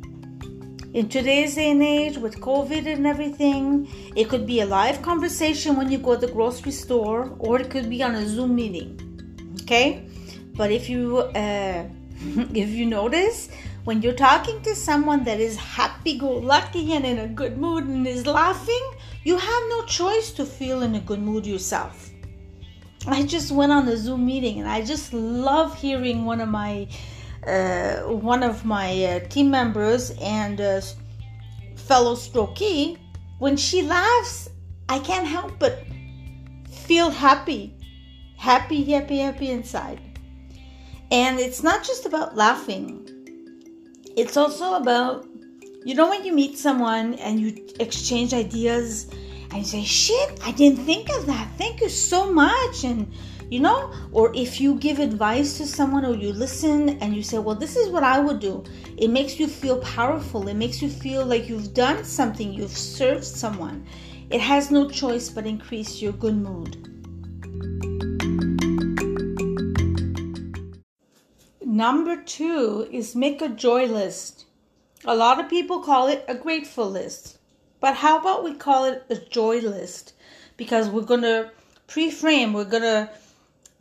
in 0.94 1.10
today's 1.10 1.56
day 1.56 1.72
and 1.72 1.82
age 1.82 2.18
with 2.18 2.40
COVID 2.40 2.86
and 2.86 3.08
everything, 3.08 3.88
it 4.16 4.30
could 4.30 4.46
be 4.46 4.62
a 4.62 4.66
live 4.66 5.02
conversation 5.02 5.76
when 5.76 5.92
you 5.92 5.98
go 5.98 6.14
to 6.14 6.28
the 6.28 6.32
grocery 6.32 6.72
store, 6.72 7.36
or 7.40 7.60
it 7.60 7.72
could 7.72 7.90
be 7.90 8.04
on 8.04 8.14
a 8.14 8.28
Zoom 8.28 8.56
meeting. 8.56 9.00
Okay, 9.64 10.06
but 10.56 10.72
if 10.72 10.90
you 10.90 11.18
uh, 11.18 11.84
if 12.54 12.70
you 12.70 12.86
notice 12.86 13.50
when 13.86 14.02
you're 14.02 14.14
talking 14.14 14.62
to 14.62 14.76
someone 14.76 15.24
that 15.26 15.42
is 15.42 15.58
happy-go-lucky 15.58 16.94
and 16.94 17.06
in 17.06 17.20
a 17.20 17.28
good 17.28 17.58
mood 17.58 17.84
and 17.84 18.08
is 18.08 18.26
laughing, 18.26 18.92
you 19.26 19.38
have 19.38 19.64
no 19.70 19.84
choice 19.86 20.32
to 20.32 20.46
feel 20.46 20.84
in 20.84 20.96
a 20.96 21.02
good 21.02 21.22
mood 21.22 21.46
yourself. 21.46 22.10
I 23.08 23.24
just 23.24 23.52
went 23.52 23.74
on 23.74 23.90
a 23.90 23.98
Zoom 23.98 24.26
meeting 24.26 24.60
and 24.60 24.70
I 24.70 24.86
just 24.86 25.12
love 25.12 25.78
hearing 25.78 26.24
one 26.24 26.40
of 26.40 26.48
my 26.48 26.88
one 27.46 28.44
of 28.44 28.66
my 28.66 29.04
uh, 29.06 29.20
team 29.28 29.52
members 29.52 30.12
and 30.22 30.62
uh, 30.62 30.82
fellow 31.76 32.16
strokee, 32.16 32.98
when 33.40 33.58
she 33.58 33.82
laughs, 33.82 34.50
I 34.90 35.00
can't 35.00 35.28
help 35.28 35.60
but 35.60 35.84
feel 36.70 37.10
happy, 37.10 37.74
happy, 38.38 38.84
happy, 38.84 39.18
happy 39.20 39.50
inside. 39.52 40.00
And 41.12 41.40
it's 41.40 41.62
not 41.62 41.84
just 41.84 42.06
about 42.06 42.36
laughing, 42.36 43.08
it's 44.16 44.38
also 44.38 44.76
about, 44.76 45.26
you 45.86 45.96
know, 45.96 46.10
when 46.10 46.24
you 46.24 46.34
meet 46.34 46.58
someone 46.58 47.16
and 47.16 47.40
you 47.40 47.68
exchange 47.80 48.34
ideas 48.34 49.10
and 49.52 49.58
you 49.58 49.66
say, 49.66 49.84
shit, 49.84 50.40
I 50.44 50.52
didn't 50.52 50.86
think 50.86 51.10
of 51.10 51.26
that. 51.26 51.50
Thank 51.58 51.82
you 51.82 51.90
so 51.90 52.32
much. 52.32 52.84
And 52.84 53.12
you 53.54 53.60
know? 53.60 53.94
Or 54.12 54.32
if 54.34 54.60
you 54.60 54.74
give 54.80 54.98
advice 54.98 55.58
to 55.58 55.68
someone 55.68 56.06
or 56.06 56.16
you 56.16 56.34
listen 56.34 56.98
and 57.02 57.16
you 57.16 57.22
say 57.22 57.38
well 57.38 57.56
this 57.56 57.76
is 57.76 57.90
what 57.90 58.04
i 58.04 58.20
would 58.20 58.40
do. 58.40 58.64
It 58.98 59.10
makes 59.10 59.40
you 59.40 59.48
feel 59.48 59.78
powerful. 59.82 60.48
It 60.48 60.56
makes 60.56 60.82
you 60.82 60.90
feel 60.90 61.24
like 61.24 61.48
you've 61.48 61.72
done 61.76 62.04
something. 62.04 62.52
You've 62.52 62.76
served 62.76 63.24
someone. 63.24 63.86
It 64.32 64.42
has 64.42 64.72
no 64.72 64.90
choice 64.90 65.30
but 65.30 65.46
increase 65.46 66.02
your 66.02 66.14
good 66.14 66.36
mood. 66.36 66.72
Number 71.62 72.18
two 72.24 72.88
is 72.92 73.16
make 73.16 73.42
a 73.44 73.50
joy 73.50 73.86
list. 73.86 74.46
A 75.06 75.16
lot 75.16 75.40
of 75.40 75.48
people 75.48 75.82
call 75.82 76.08
it 76.08 76.26
a 76.28 76.34
grateful 76.34 76.90
list. 76.90 77.38
But 77.80 77.98
how 77.98 78.18
about 78.20 78.44
we 78.44 78.56
call 78.56 78.86
it 78.86 79.04
a 79.12 79.18
joy 79.18 79.60
list? 79.60 80.14
Because 80.58 80.90
we're 80.90 81.02
going 81.14 81.22
to 81.22 81.52
pre-frame 81.88 82.54
we're 82.54 82.64
going 82.64 82.82
to 82.82 83.10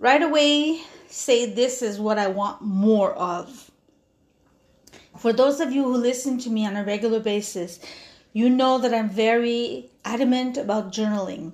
right 0.02 0.20
away 0.20 0.82
say 1.06 1.46
this 1.46 1.80
is 1.80 2.00
what 2.00 2.18
I 2.18 2.26
want 2.26 2.60
more 2.60 3.12
of. 3.14 3.70
For 5.16 5.32
those 5.32 5.60
of 5.60 5.72
you 5.72 5.84
who 5.84 5.96
listen 5.96 6.38
to 6.40 6.50
me 6.50 6.66
on 6.66 6.74
a 6.74 6.82
regular 6.82 7.20
basis, 7.20 7.78
you 8.32 8.50
know 8.50 8.78
that 8.78 8.92
I'm 8.92 9.08
very 9.08 9.90
adamant 10.04 10.56
about 10.56 10.92
journaling. 10.92 11.52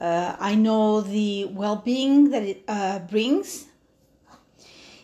Uh, 0.00 0.36
I 0.38 0.54
know 0.54 1.00
the 1.00 1.46
well 1.46 1.74
being 1.74 2.30
that 2.30 2.44
it 2.44 2.62
uh, 2.68 3.00
brings. 3.00 3.66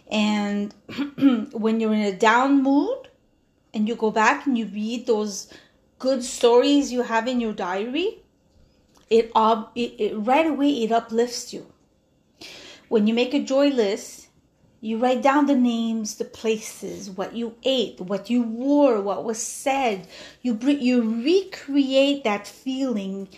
And 0.09 0.73
when 1.53 1.81
you're 1.81 1.95
in 1.95 2.03
a 2.03 2.17
down 2.17 2.63
mood 2.63 3.09
and 3.75 3.89
you 3.89 3.97
go 3.97 4.13
back 4.13 4.47
and 4.47 4.57
you 4.57 4.67
read 4.67 5.07
those 5.07 5.53
good 5.99 6.23
stories 6.23 6.93
you 6.93 7.03
have 7.03 7.27
in 7.27 7.41
your 7.41 7.53
diary, 7.53 8.23
it, 9.11 9.33
uh, 9.35 9.65
it, 9.75 9.95
it 9.99 10.15
right 10.15 10.47
away 10.47 10.85
it 10.85 10.93
uplifts 10.93 11.53
you. 11.53 11.67
When 12.89 13.07
you 13.07 13.15
make 13.15 13.35
a 13.35 13.43
joy 13.43 13.69
list, 13.69 14.29
you 14.81 14.99
write 14.99 15.23
down 15.23 15.47
the 15.47 15.57
names, 15.57 16.17
the 16.17 16.25
places, 16.25 17.11
what 17.11 17.35
you 17.35 17.57
ate, 17.65 18.01
what 18.01 18.31
you 18.31 18.43
wore, 18.43 19.01
what 19.01 19.25
was 19.25 19.43
said. 19.43 20.07
You 20.41 20.57
you 20.57 21.23
recreate 21.23 22.25
that 22.25 22.47
feeling 22.47 23.29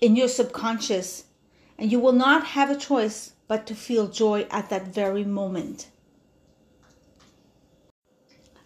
in 0.00 0.16
your 0.16 0.28
subconscious, 0.28 1.24
And 1.78 1.90
you 1.90 1.98
will 1.98 2.12
not 2.12 2.46
have 2.48 2.70
a 2.70 2.76
choice 2.76 3.32
but 3.48 3.66
to 3.66 3.74
feel 3.74 4.06
joy 4.06 4.46
at 4.50 4.70
that 4.70 4.86
very 4.86 5.24
moment. 5.24 5.88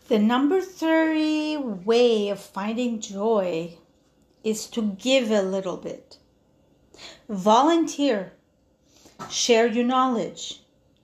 The 0.09 0.18
number 0.18 0.61
three 0.61 1.57
way 1.57 2.28
of 2.28 2.40
finding 2.40 3.00
joy 3.00 3.78
is 4.45 4.66
to 4.68 4.83
give 4.83 5.30
a 5.30 5.42
little 5.42 5.76
bit. 5.76 6.18
Volunteer. 7.28 8.33
Share 9.31 9.67
your 9.67 9.85
knowledge. 9.85 10.61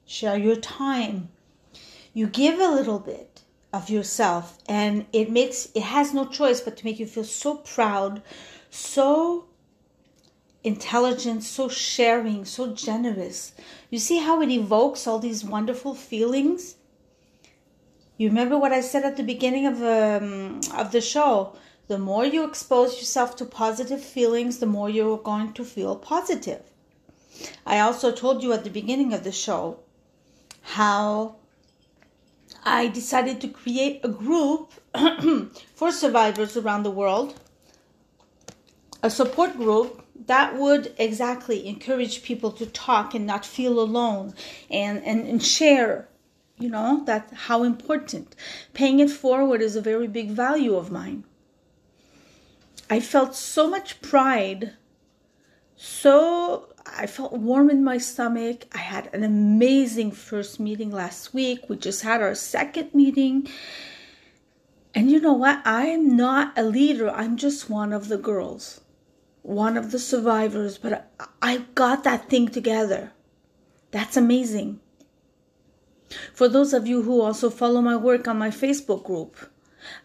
Share 0.06 0.38
your 0.38 0.56
time. 0.56 1.28
You 2.12 2.26
give 2.26 2.59
a 2.59 2.68
little 2.68 2.99
bit 2.99 3.42
of 3.73 3.90
yourself 3.90 4.56
and 4.68 5.04
it 5.12 5.30
makes 5.30 5.68
it 5.75 5.83
has 5.83 6.14
no 6.14 6.25
choice 6.26 6.61
but 6.61 6.76
to 6.76 6.85
make 6.85 7.00
you 7.00 7.06
feel 7.06 7.25
so 7.25 7.56
proud, 7.56 8.23
so 8.71 9.47
intelligent, 10.62 11.42
so 11.42 11.68
sharing, 11.68 12.44
so 12.44 12.73
generous. 12.73 13.52
You 13.90 13.99
see 13.99 14.18
how 14.18 14.40
it 14.40 14.50
evokes 14.50 15.06
all 15.06 15.18
these 15.18 15.44
wonderful 15.44 15.94
feelings? 15.94 16.76
You 18.16 18.28
remember 18.28 18.56
what 18.56 18.73
I 18.73 18.80
said 18.80 19.04
at 19.04 19.16
the 19.16 19.25
beginning 19.25 19.66
of 19.66 19.83
um, 19.83 20.61
of 20.73 20.92
the 20.92 21.00
show? 21.00 21.56
The 21.88 21.99
more 21.99 22.25
you 22.25 22.44
expose 22.44 22.97
yourself 22.97 23.37
to 23.37 23.44
positive 23.44 24.02
feelings, 24.02 24.59
the 24.59 24.66
more 24.66 24.88
you're 24.88 25.18
going 25.18 25.52
to 25.54 25.64
feel 25.64 25.97
positive. 25.97 26.62
I 27.66 27.80
also 27.80 28.12
told 28.12 28.42
you 28.42 28.52
at 28.52 28.64
the 28.64 28.70
beginning 28.70 29.12
of 29.12 29.24
the 29.24 29.32
show 29.32 29.80
how 30.62 31.36
I 32.64 32.88
decided 32.88 33.40
to 33.40 33.48
create 33.48 34.00
a 34.04 34.08
group 34.08 34.72
for 35.74 35.92
survivors 35.92 36.56
around 36.56 36.82
the 36.82 36.90
world, 36.90 37.38
a 39.02 39.10
support 39.10 39.56
group 39.56 40.04
that 40.26 40.56
would 40.56 40.94
exactly 40.98 41.66
encourage 41.66 42.22
people 42.22 42.52
to 42.52 42.66
talk 42.66 43.14
and 43.14 43.26
not 43.26 43.44
feel 43.44 43.80
alone 43.80 44.34
and, 44.70 45.02
and, 45.04 45.26
and 45.26 45.42
share 45.42 46.08
you 46.56 46.68
know 46.68 47.02
that 47.04 47.28
how 47.34 47.64
important 47.64 48.36
paying 48.74 49.00
it 49.00 49.10
forward 49.10 49.60
is 49.60 49.74
a 49.74 49.80
very 49.80 50.06
big 50.06 50.30
value 50.30 50.76
of 50.76 50.88
mine 50.88 51.24
I 52.90 53.00
felt 53.00 53.34
so 53.34 53.68
much 53.68 54.00
pride. 54.02 54.74
So 55.76 56.73
I 56.86 57.06
felt 57.06 57.32
warm 57.32 57.70
in 57.70 57.82
my 57.82 57.98
stomach. 57.98 58.66
I 58.74 58.78
had 58.78 59.08
an 59.14 59.24
amazing 59.24 60.12
first 60.12 60.60
meeting 60.60 60.90
last 60.90 61.32
week. 61.32 61.68
We 61.68 61.76
just 61.76 62.02
had 62.02 62.20
our 62.20 62.34
second 62.34 62.94
meeting. 62.94 63.48
And 64.94 65.10
you 65.10 65.20
know 65.20 65.32
what? 65.32 65.60
I'm 65.64 66.16
not 66.16 66.56
a 66.56 66.62
leader, 66.62 67.10
I'm 67.10 67.36
just 67.36 67.68
one 67.68 67.92
of 67.92 68.06
the 68.08 68.16
girls, 68.16 68.80
one 69.42 69.76
of 69.76 69.90
the 69.90 69.98
survivors, 69.98 70.78
but 70.78 71.10
I 71.42 71.64
got 71.74 72.04
that 72.04 72.30
thing 72.30 72.48
together. 72.48 73.12
That's 73.90 74.16
amazing. 74.16 74.80
For 76.32 76.48
those 76.48 76.72
of 76.72 76.86
you 76.86 77.02
who 77.02 77.20
also 77.20 77.50
follow 77.50 77.80
my 77.80 77.96
work 77.96 78.28
on 78.28 78.38
my 78.38 78.50
Facebook 78.50 79.04
group, 79.04 79.36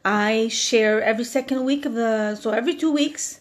I 0.04 0.48
share 0.48 1.04
every 1.04 1.24
second 1.24 1.66
week 1.66 1.86
of 1.86 1.94
the, 1.94 2.36
so 2.36 2.50
every 2.50 2.76
two 2.76 2.92
weeks, 2.92 3.39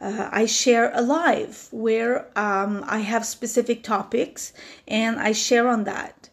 uh, 0.00 0.28
I 0.30 0.46
share 0.46 0.90
a 0.94 1.00
live 1.00 1.68
where 1.70 2.26
um, 2.38 2.84
I 2.86 2.98
have 2.98 3.24
specific 3.24 3.82
topics 3.82 4.52
and 4.86 5.18
I 5.18 5.32
share 5.32 5.68
on 5.68 5.84
that. 5.84 6.28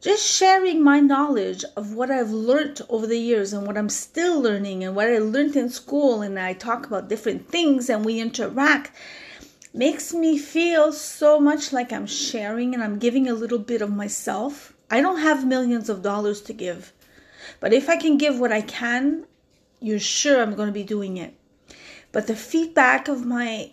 Just 0.00 0.30
sharing 0.30 0.82
my 0.82 1.00
knowledge 1.00 1.64
of 1.76 1.94
what 1.94 2.10
I've 2.10 2.30
learned 2.30 2.82
over 2.90 3.06
the 3.06 3.18
years 3.18 3.52
and 3.52 3.66
what 3.66 3.78
I'm 3.78 3.88
still 3.88 4.40
learning 4.40 4.84
and 4.84 4.94
what 4.94 5.08
I 5.08 5.18
learned 5.18 5.56
in 5.56 5.70
school, 5.70 6.20
and 6.20 6.38
I 6.38 6.52
talk 6.52 6.86
about 6.86 7.08
different 7.08 7.48
things 7.48 7.88
and 7.88 8.04
we 8.04 8.20
interact 8.20 8.92
makes 9.72 10.14
me 10.14 10.38
feel 10.38 10.92
so 10.92 11.40
much 11.40 11.72
like 11.72 11.92
I'm 11.92 12.06
sharing 12.06 12.74
and 12.74 12.84
I'm 12.84 12.98
giving 12.98 13.28
a 13.28 13.34
little 13.34 13.58
bit 13.58 13.82
of 13.82 13.90
myself. 13.90 14.74
I 14.90 15.00
don't 15.00 15.18
have 15.18 15.46
millions 15.46 15.88
of 15.88 16.02
dollars 16.02 16.42
to 16.42 16.52
give. 16.52 16.92
But 17.58 17.72
if 17.72 17.88
I 17.88 17.96
can 17.96 18.18
give 18.18 18.38
what 18.38 18.52
I 18.52 18.60
can, 18.60 19.26
you're 19.80 19.98
sure 19.98 20.40
I'm 20.40 20.54
going 20.54 20.68
to 20.68 20.72
be 20.72 20.84
doing 20.84 21.16
it. 21.16 21.34
But 22.14 22.28
the 22.28 22.36
feedback 22.36 23.08
of 23.08 23.26
my 23.26 23.72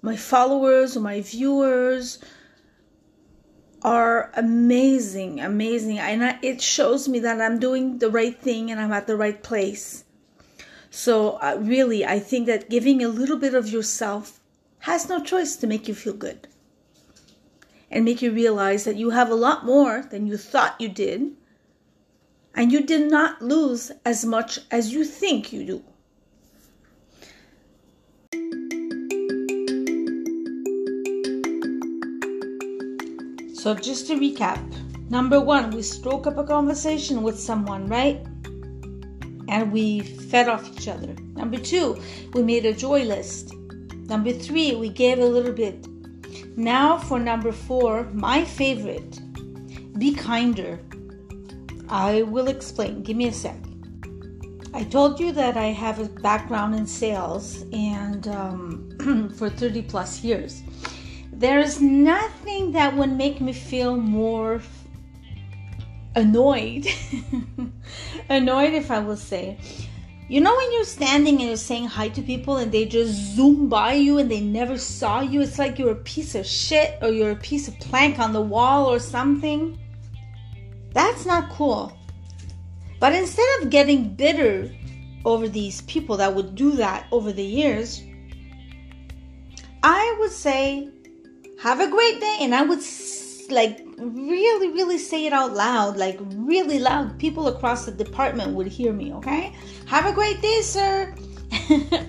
my 0.00 0.14
followers 0.14 0.96
or 0.96 1.00
my 1.00 1.20
viewers 1.20 2.20
are 3.82 4.30
amazing, 4.34 5.40
amazing. 5.40 5.98
And 5.98 6.22
I, 6.24 6.38
it 6.42 6.62
shows 6.62 7.08
me 7.08 7.18
that 7.18 7.40
I'm 7.40 7.58
doing 7.58 7.98
the 7.98 8.08
right 8.08 8.40
thing 8.40 8.70
and 8.70 8.80
I'm 8.80 8.92
at 8.92 9.08
the 9.08 9.16
right 9.16 9.42
place. 9.42 10.04
So, 10.90 11.38
uh, 11.42 11.58
really, 11.60 12.06
I 12.06 12.20
think 12.20 12.46
that 12.46 12.70
giving 12.70 13.02
a 13.02 13.08
little 13.08 13.36
bit 13.36 13.54
of 13.54 13.68
yourself 13.68 14.38
has 14.78 15.08
no 15.08 15.20
choice 15.20 15.56
to 15.56 15.66
make 15.66 15.88
you 15.88 15.94
feel 15.94 16.14
good 16.14 16.46
and 17.90 18.04
make 18.04 18.22
you 18.22 18.30
realize 18.30 18.84
that 18.84 18.94
you 18.94 19.10
have 19.10 19.30
a 19.32 19.42
lot 19.46 19.66
more 19.66 20.02
than 20.02 20.28
you 20.28 20.36
thought 20.36 20.80
you 20.80 20.88
did 20.88 21.32
and 22.54 22.70
you 22.70 22.84
did 22.84 23.10
not 23.10 23.42
lose 23.42 23.90
as 24.04 24.24
much 24.24 24.60
as 24.70 24.92
you 24.92 25.04
think 25.04 25.52
you 25.52 25.64
do. 25.66 25.84
So, 33.66 33.74
just 33.74 34.06
to 34.06 34.14
recap 34.14 34.60
number 35.10 35.40
one, 35.40 35.72
we 35.72 35.82
struck 35.82 36.28
up 36.28 36.38
a 36.38 36.44
conversation 36.44 37.24
with 37.24 37.36
someone, 37.36 37.88
right? 37.88 38.24
And 39.48 39.72
we 39.72 40.02
fed 40.02 40.48
off 40.48 40.70
each 40.70 40.86
other. 40.86 41.16
Number 41.34 41.58
two, 41.58 42.00
we 42.32 42.44
made 42.44 42.64
a 42.64 42.72
joy 42.72 43.02
list. 43.02 43.52
Number 44.08 44.32
three, 44.32 44.76
we 44.76 44.88
gave 44.88 45.18
a 45.18 45.26
little 45.26 45.52
bit. 45.52 45.84
Now, 46.56 46.96
for 46.96 47.18
number 47.18 47.50
four, 47.50 48.04
my 48.12 48.44
favorite 48.44 49.18
be 49.98 50.14
kinder. 50.14 50.78
I 51.88 52.22
will 52.22 52.46
explain. 52.46 53.02
Give 53.02 53.16
me 53.16 53.26
a 53.26 53.32
sec. 53.32 53.58
I 54.74 54.84
told 54.84 55.18
you 55.18 55.32
that 55.32 55.56
I 55.56 55.72
have 55.72 55.98
a 55.98 56.04
background 56.20 56.76
in 56.76 56.86
sales 56.86 57.64
and 57.72 58.28
um, 58.28 59.32
for 59.36 59.50
30 59.50 59.82
plus 59.82 60.22
years. 60.22 60.62
There's 61.38 61.82
nothing 61.82 62.45
that 62.72 62.96
would 62.96 63.12
make 63.12 63.40
me 63.40 63.52
feel 63.52 63.96
more 63.96 64.60
annoyed. 66.14 66.86
annoyed, 68.28 68.74
if 68.74 68.90
I 68.90 68.98
will 68.98 69.16
say. 69.16 69.58
You 70.28 70.40
know, 70.40 70.56
when 70.56 70.72
you're 70.72 70.84
standing 70.84 71.36
and 71.36 71.48
you're 71.48 71.56
saying 71.56 71.86
hi 71.86 72.08
to 72.08 72.20
people 72.20 72.56
and 72.56 72.72
they 72.72 72.84
just 72.84 73.12
zoom 73.36 73.68
by 73.68 73.92
you 73.92 74.18
and 74.18 74.28
they 74.28 74.40
never 74.40 74.76
saw 74.76 75.20
you, 75.20 75.40
it's 75.40 75.58
like 75.58 75.78
you're 75.78 75.92
a 75.92 75.94
piece 75.94 76.34
of 76.34 76.44
shit 76.44 76.98
or 77.00 77.10
you're 77.10 77.30
a 77.30 77.36
piece 77.36 77.68
of 77.68 77.78
plank 77.78 78.18
on 78.18 78.32
the 78.32 78.40
wall 78.40 78.86
or 78.86 78.98
something. 78.98 79.78
That's 80.92 81.26
not 81.26 81.50
cool. 81.50 81.96
But 82.98 83.12
instead 83.12 83.46
of 83.62 83.70
getting 83.70 84.14
bitter 84.14 84.74
over 85.24 85.48
these 85.48 85.82
people 85.82 86.16
that 86.16 86.34
would 86.34 86.54
do 86.54 86.72
that 86.72 87.06
over 87.12 87.32
the 87.32 87.44
years, 87.44 88.02
I 89.82 90.16
would 90.18 90.32
say, 90.32 90.88
have 91.58 91.80
a 91.80 91.88
great 91.88 92.20
day. 92.20 92.38
And 92.40 92.54
I 92.54 92.62
would 92.62 92.80
like 93.50 93.86
really, 93.98 94.68
really 94.68 94.98
say 94.98 95.26
it 95.26 95.32
out 95.32 95.54
loud, 95.54 95.96
like 95.96 96.18
really 96.20 96.78
loud. 96.78 97.18
People 97.18 97.48
across 97.48 97.86
the 97.86 97.92
department 97.92 98.52
would 98.54 98.66
hear 98.66 98.92
me, 98.92 99.12
okay? 99.14 99.54
Have 99.86 100.06
a 100.06 100.12
great 100.12 100.40
day, 100.42 100.60
sir. 100.62 101.14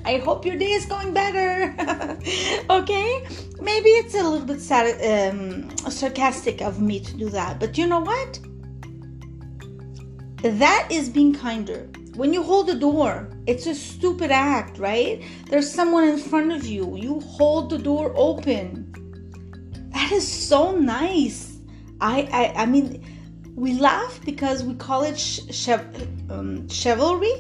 I 0.06 0.22
hope 0.24 0.46
your 0.46 0.56
day 0.56 0.72
is 0.72 0.86
going 0.86 1.14
better. 1.14 1.76
okay? 2.70 3.28
Maybe 3.62 3.90
it's 3.90 4.16
a 4.16 4.24
little 4.24 4.46
bit 4.46 4.62
sad, 4.62 5.32
um, 5.32 5.70
sarcastic 5.90 6.62
of 6.62 6.82
me 6.82 7.00
to 7.00 7.18
do 7.18 7.30
that, 7.30 7.60
but 7.60 7.78
you 7.78 7.88
know 7.88 8.00
what? 8.00 8.40
That 10.44 10.88
is 10.92 11.10
being 11.10 11.34
kinder. 11.34 11.90
When 12.16 12.34
you 12.34 12.42
hold 12.42 12.68
the 12.68 12.76
door, 12.76 13.30
it's 13.46 13.68
a 13.68 13.76
stupid 13.76 14.32
act, 14.32 14.80
right? 14.80 15.24
There's 15.50 15.72
someone 15.72 16.04
in 16.08 16.18
front 16.18 16.52
of 16.52 16.66
you. 16.66 16.96
You 16.96 17.20
hold 17.22 17.70
the 17.70 17.78
door 17.78 18.14
open. 18.16 18.92
That 19.98 20.12
is 20.12 20.28
so 20.32 20.78
nice. 20.78 21.58
I 22.00 22.30
I, 22.32 22.62
I 22.62 22.66
mean, 22.68 23.04
we 23.56 23.74
laugh 23.74 24.22
because 24.24 24.64
we 24.64 24.76
call 24.76 25.02
it 25.02 25.20
um, 26.30 26.70
chivalry. 26.70 27.34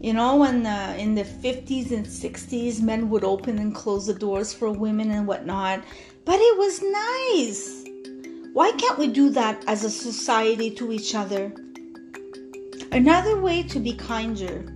You 0.00 0.12
know, 0.12 0.36
when 0.36 0.64
uh, 0.64 0.94
in 0.96 1.16
the 1.16 1.24
50s 1.24 1.90
and 1.90 2.06
60s, 2.06 2.80
men 2.80 3.10
would 3.10 3.24
open 3.24 3.58
and 3.58 3.74
close 3.74 4.06
the 4.06 4.14
doors 4.14 4.52
for 4.52 4.70
women 4.70 5.10
and 5.10 5.26
whatnot. 5.26 5.82
But 6.24 6.36
it 6.38 6.56
was 6.56 6.74
nice. 7.02 7.84
Why 8.52 8.70
can't 8.70 8.96
we 8.96 9.08
do 9.08 9.28
that 9.30 9.64
as 9.66 9.82
a 9.82 9.90
society 9.90 10.70
to 10.78 10.92
each 10.92 11.16
other? 11.16 11.52
Another 12.92 13.40
way 13.40 13.64
to 13.64 13.80
be 13.80 13.92
kinder. 13.92 14.72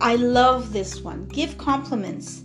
I 0.00 0.16
love 0.16 0.72
this 0.72 1.02
one. 1.02 1.26
Give 1.26 1.58
compliments. 1.58 2.44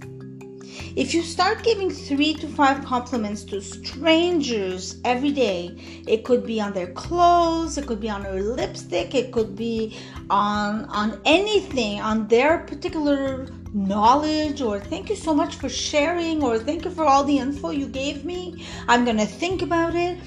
If 0.95 1.13
you 1.13 1.21
start 1.21 1.63
giving 1.63 1.91
three 1.91 2.33
to 2.35 2.47
five 2.47 2.83
compliments 2.83 3.43
to 3.45 3.61
strangers 3.61 4.99
every 5.05 5.31
day, 5.31 5.75
it 6.07 6.23
could 6.23 6.45
be 6.45 6.59
on 6.59 6.73
their 6.73 6.87
clothes, 6.93 7.77
it 7.77 7.85
could 7.85 7.99
be 7.99 8.09
on 8.09 8.23
their 8.23 8.41
lipstick, 8.41 9.13
it 9.13 9.31
could 9.31 9.55
be 9.55 9.97
on 10.29 10.85
on 10.85 11.21
anything, 11.25 12.01
on 12.01 12.27
their 12.27 12.59
particular 12.59 13.47
knowledge 13.73 14.61
or 14.61 14.79
thank 14.79 15.09
you 15.09 15.15
so 15.15 15.33
much 15.33 15.55
for 15.55 15.69
sharing 15.69 16.43
or 16.43 16.57
thank 16.57 16.85
you 16.85 16.91
for 16.91 17.05
all 17.05 17.23
the 17.23 17.37
info 17.37 17.69
you 17.69 17.87
gave 17.87 18.25
me. 18.25 18.65
I'm 18.87 19.05
going 19.05 19.17
to 19.17 19.25
think 19.25 19.61
about 19.61 19.95
it. 19.95 20.17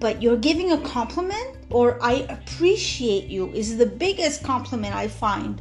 But 0.00 0.22
you're 0.22 0.36
giving 0.36 0.70
a 0.70 0.80
compliment 0.82 1.56
or 1.70 1.98
I 2.00 2.26
appreciate 2.28 3.24
you 3.24 3.50
is 3.50 3.76
the 3.76 3.86
biggest 3.86 4.44
compliment 4.44 4.94
I 4.94 5.08
find. 5.08 5.60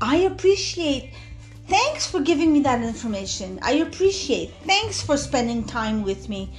I 0.00 0.16
appreciate. 0.18 1.12
Thanks 1.66 2.06
for 2.06 2.20
giving 2.20 2.52
me 2.52 2.60
that 2.60 2.82
information. 2.82 3.58
I 3.62 3.74
appreciate. 3.74 4.52
Thanks 4.64 5.00
for 5.00 5.16
spending 5.16 5.64
time 5.64 6.02
with 6.02 6.28
me. 6.28 6.52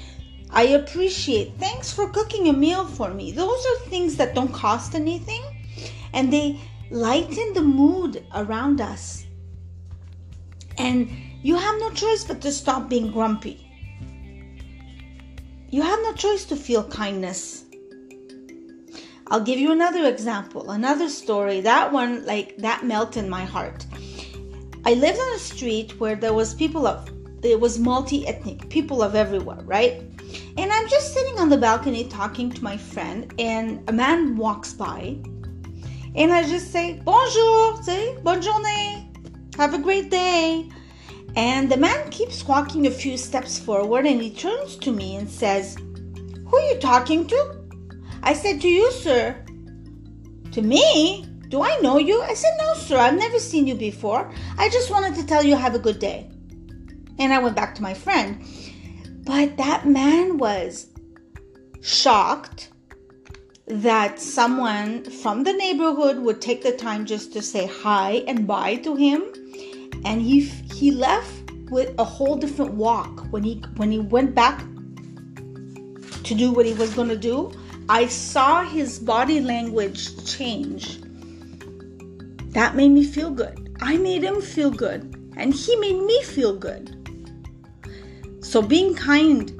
I 0.49 0.63
appreciate. 0.63 1.53
Thanks 1.59 1.91
for 1.91 2.09
cooking 2.09 2.47
a 2.47 2.53
meal 2.53 2.85
for 2.85 3.13
me. 3.13 3.31
Those 3.31 3.65
are 3.65 3.89
things 3.89 4.15
that 4.17 4.33
don't 4.33 4.53
cost 4.53 4.95
anything 4.95 5.43
and 6.13 6.31
they 6.31 6.59
lighten 6.89 7.53
the 7.53 7.61
mood 7.61 8.25
around 8.33 8.81
us. 8.81 9.25
And 10.77 11.09
you 11.43 11.55
have 11.55 11.79
no 11.79 11.91
choice 11.91 12.23
but 12.23 12.41
to 12.41 12.51
stop 12.51 12.89
being 12.89 13.11
grumpy. 13.11 13.61
You 15.69 15.81
have 15.81 15.99
no 16.03 16.13
choice 16.13 16.45
to 16.45 16.55
feel 16.55 16.83
kindness. 16.83 17.65
I'll 19.27 19.41
give 19.41 19.59
you 19.59 19.71
another 19.71 20.07
example, 20.07 20.71
another 20.71 21.09
story. 21.09 21.61
That 21.61 21.91
one, 21.91 22.25
like, 22.25 22.57
that 22.57 22.85
melted 22.85 23.27
my 23.27 23.43
heart. 23.43 23.84
I 24.85 24.93
lived 24.93 25.19
on 25.19 25.33
a 25.33 25.39
street 25.39 25.99
where 25.99 26.15
there 26.15 26.33
was 26.33 26.53
people 26.53 26.85
of, 26.85 27.09
it 27.43 27.59
was 27.59 27.79
multi-ethnic, 27.79 28.69
people 28.69 29.01
of 29.01 29.15
everywhere, 29.15 29.61
right? 29.63 30.01
And 30.57 30.71
I'm 30.71 30.87
just 30.87 31.13
sitting 31.13 31.39
on 31.39 31.49
the 31.49 31.57
balcony 31.57 32.05
talking 32.05 32.51
to 32.51 32.63
my 32.63 32.77
friend, 32.77 33.33
and 33.39 33.87
a 33.89 33.93
man 33.93 34.37
walks 34.37 34.73
by, 34.73 35.17
and 36.15 36.31
I 36.31 36.47
just 36.47 36.71
say, 36.71 37.01
Bonjour, 37.03 37.83
say, 37.83 38.15
bonne 38.23 38.41
journée. 38.41 39.05
Have 39.57 39.73
a 39.73 39.79
great 39.79 40.09
day. 40.09 40.69
And 41.35 41.69
the 41.69 41.75
man 41.75 42.09
keeps 42.09 42.47
walking 42.47 42.87
a 42.87 42.91
few 42.91 43.17
steps 43.17 43.59
forward 43.59 44.05
and 44.05 44.21
he 44.21 44.31
turns 44.31 44.77
to 44.77 44.91
me 44.93 45.17
and 45.17 45.29
says, 45.29 45.75
Who 45.75 46.55
are 46.55 46.73
you 46.73 46.79
talking 46.79 47.27
to? 47.27 47.61
I 48.23 48.33
said, 48.33 48.61
To 48.61 48.69
you, 48.69 48.89
sir. 48.91 49.35
To 50.53 50.61
me? 50.61 51.25
Do 51.55 51.61
I 51.61 51.79
know 51.79 51.97
you? 51.97 52.21
I 52.21 52.33
said, 52.33 52.51
No, 52.59 52.73
sir. 52.73 52.97
I've 52.97 53.17
never 53.17 53.39
seen 53.39 53.65
you 53.65 53.75
before. 53.75 54.29
I 54.57 54.67
just 54.67 54.91
wanted 54.91 55.15
to 55.15 55.25
tell 55.25 55.41
you 55.41 55.55
have 55.55 55.73
a 55.73 55.79
good 55.79 55.99
day. 55.99 56.29
And 57.17 57.31
I 57.31 57.39
went 57.39 57.55
back 57.55 57.75
to 57.75 57.81
my 57.81 57.93
friend. 57.93 58.43
But 59.23 59.55
that 59.55 59.87
man 59.87 60.37
was 60.37 60.87
shocked 61.81 62.71
that 63.67 64.19
someone 64.19 65.05
from 65.05 65.45
the 65.45 65.53
neighborhood 65.53 66.19
would 66.19 66.41
take 66.41 66.61
the 66.61 66.73
time 66.73 67.05
just 67.05 67.31
to 67.31 67.41
say 67.41 67.67
hi 67.67 68.21
and 68.27 68.45
bye 68.45 68.75
to 68.87 68.97
him 68.97 69.23
and 70.03 70.21
he 70.21 70.41
he 70.41 70.91
left 70.91 71.51
with 71.71 71.95
a 71.97 72.03
whole 72.03 72.35
different 72.35 72.73
walk 72.73 73.25
when 73.31 73.43
he 73.43 73.63
when 73.77 73.91
he 73.91 73.99
went 73.99 74.35
back 74.35 74.59
to 76.23 76.35
do 76.35 76.51
what 76.51 76.65
he 76.65 76.73
was 76.73 76.93
going 76.93 77.09
to 77.09 77.17
do 77.17 77.51
i 77.89 78.05
saw 78.05 78.63
his 78.63 78.99
body 78.99 79.39
language 79.39 80.23
change 80.25 80.99
that 82.55 82.75
made 82.75 82.89
me 82.89 83.03
feel 83.03 83.29
good 83.29 83.75
i 83.81 83.95
made 83.97 84.23
him 84.23 84.41
feel 84.41 84.71
good 84.71 85.01
and 85.37 85.53
he 85.53 85.75
made 85.75 86.01
me 86.01 86.23
feel 86.23 86.57
good 86.57 86.91
so 88.41 88.61
being 88.61 88.95
kind 88.95 89.51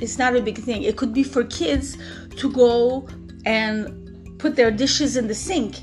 is 0.00 0.18
not 0.18 0.36
a 0.36 0.42
big 0.42 0.58
thing 0.58 0.82
it 0.82 0.96
could 0.96 1.14
be 1.14 1.22
for 1.22 1.44
kids 1.44 1.96
to 2.36 2.52
go 2.52 3.08
and 3.46 4.04
put 4.38 4.56
their 4.56 4.70
dishes 4.70 5.16
in 5.16 5.26
the 5.26 5.34
sink 5.34 5.80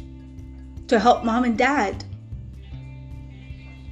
to 0.92 1.00
help 1.00 1.24
mom 1.24 1.46
and 1.46 1.58
dad. 1.58 2.04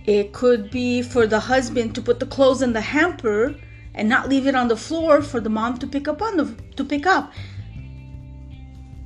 It 0.06 0.34
could 0.34 0.70
be 0.70 1.02
for 1.02 1.26
the 1.26 1.40
husband 1.40 1.96
to 1.96 2.02
put 2.02 2.20
the 2.20 2.26
clothes 2.26 2.62
in 2.62 2.74
the 2.74 2.82
hamper 2.82 3.56
and 3.96 4.10
not 4.10 4.28
leave 4.28 4.48
it 4.48 4.54
on 4.54 4.68
the 4.68 4.76
floor 4.76 5.22
for 5.22 5.40
the 5.40 5.50
mom 5.50 5.78
to 5.78 5.88
pick 5.88 6.08
up 6.08 6.22
on 6.22 6.38
the 6.38 6.46
to 6.76 6.84
pick 6.84 7.06
up. 7.06 7.32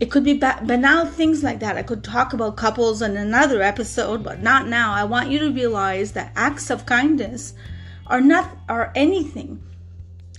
It 0.03 0.11
could 0.11 0.25
be 0.25 0.33
banal 0.33 1.05
things 1.05 1.43
like 1.43 1.61
that. 1.61 1.77
I 1.77 1.81
could 1.81 2.03
talk 2.03 2.33
about 2.33 2.57
couples 2.57 3.01
in 3.01 3.15
another 3.15 3.61
episode, 3.61 4.21
but 4.21 4.41
not 4.41 4.67
now. 4.67 4.91
I 4.91 5.05
want 5.05 5.29
you 5.31 5.39
to 5.39 5.49
realize 5.49 6.11
that 6.11 6.33
acts 6.35 6.69
of 6.69 6.85
kindness 6.85 7.53
are 8.07 8.19
not 8.19 8.57
are 8.67 8.91
anything 8.95 9.63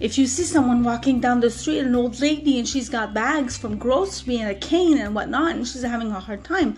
if 0.01 0.19
you 0.19 0.27
see 0.27 0.43
someone 0.43 0.83
walking 0.83 1.19
down 1.19 1.41
the 1.41 1.51
street, 1.51 1.79
an 1.79 1.95
old 1.95 2.21
lady, 2.21 2.59
and 2.59 2.69
she's 2.69 2.91
got 2.91 3.15
bags 3.15 3.57
from 3.57 3.79
grocery 3.79 4.37
and 4.37 4.51
a 4.51 4.55
cane 4.55 4.99
and 4.99 5.15
whatnot, 5.15 5.57
and 5.57 5.67
she's 5.67 5.83
having 5.83 6.11
a 6.11 6.21
hard 6.21 6.45
time, 6.45 6.77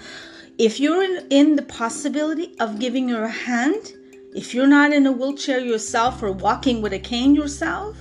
if 0.56 0.78
you're 0.78 1.02
in, 1.02 1.26
in 1.30 1.56
the 1.56 1.62
possibility 1.62 2.54
of 2.60 2.78
giving 2.78 3.08
her 3.08 3.24
a 3.24 3.28
hand, 3.50 3.94
if 4.32 4.54
you're 4.54 4.68
not 4.68 4.92
in 4.92 5.06
a 5.06 5.12
wheelchair 5.12 5.58
yourself 5.58 6.22
or 6.22 6.30
walking 6.30 6.82
with 6.82 6.92
a 6.92 7.00
cane 7.00 7.34
yourself, 7.34 8.00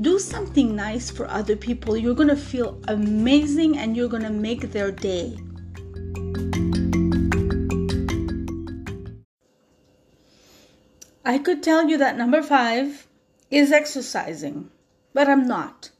do 0.00 0.18
something 0.18 0.76
nice 0.76 1.10
for 1.10 1.26
other 1.28 1.56
people. 1.56 1.96
You're 1.96 2.14
going 2.14 2.28
to 2.28 2.36
feel 2.36 2.80
amazing 2.88 3.78
and 3.78 3.96
you're 3.96 4.08
going 4.08 4.22
to 4.22 4.30
make 4.30 4.72
their 4.72 4.90
day. 4.90 5.36
I 11.24 11.38
could 11.38 11.62
tell 11.62 11.88
you 11.88 11.98
that 11.98 12.16
number 12.16 12.42
five 12.42 13.06
is 13.50 13.70
exercising, 13.70 14.70
but 15.12 15.28
I'm 15.28 15.46
not. 15.46 15.90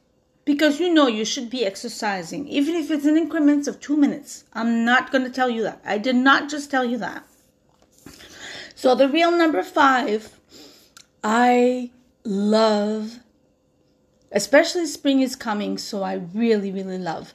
Because 0.43 0.79
you 0.79 0.91
know 0.91 1.05
you 1.05 1.23
should 1.23 1.51
be 1.51 1.65
exercising, 1.65 2.47
even 2.47 2.75
if 2.75 2.89
it's 2.89 3.05
in 3.05 3.15
increments 3.15 3.67
of 3.67 3.79
two 3.79 3.95
minutes. 3.95 4.45
I'm 4.53 4.83
not 4.83 5.11
going 5.11 5.23
to 5.23 5.29
tell 5.29 5.49
you 5.49 5.61
that. 5.61 5.81
I 5.85 5.99
did 5.99 6.15
not 6.15 6.49
just 6.49 6.71
tell 6.71 6.83
you 6.83 6.97
that. 6.97 7.23
So, 8.73 8.95
the 8.95 9.07
real 9.07 9.31
number 9.31 9.61
five, 9.61 10.39
I 11.23 11.91
love, 12.23 13.19
especially 14.31 14.85
spring 14.85 15.21
is 15.21 15.35
coming, 15.35 15.77
so 15.77 16.03
I 16.03 16.13
really, 16.13 16.71
really 16.71 16.97
love. 16.97 17.33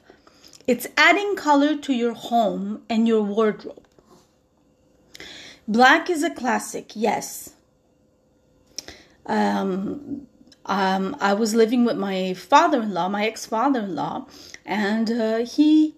It's 0.67 0.87
adding 0.97 1.35
color 1.35 1.77
to 1.77 1.93
your 1.93 2.13
home 2.13 2.83
and 2.89 3.07
your 3.07 3.21
wardrobe. 3.21 3.85
Black 5.67 6.09
is 6.09 6.23
a 6.23 6.29
classic, 6.29 6.91
yes. 6.95 7.53
Um, 9.25 10.27
um, 10.65 11.15
I 11.19 11.33
was 11.33 11.55
living 11.55 11.85
with 11.85 11.97
my 11.97 12.33
father 12.33 12.81
in 12.81 12.93
law, 12.93 13.09
my 13.09 13.25
ex 13.25 13.45
father 13.45 13.81
in 13.81 13.95
law, 13.95 14.27
and 14.65 15.11
uh, 15.11 15.37
he 15.39 15.95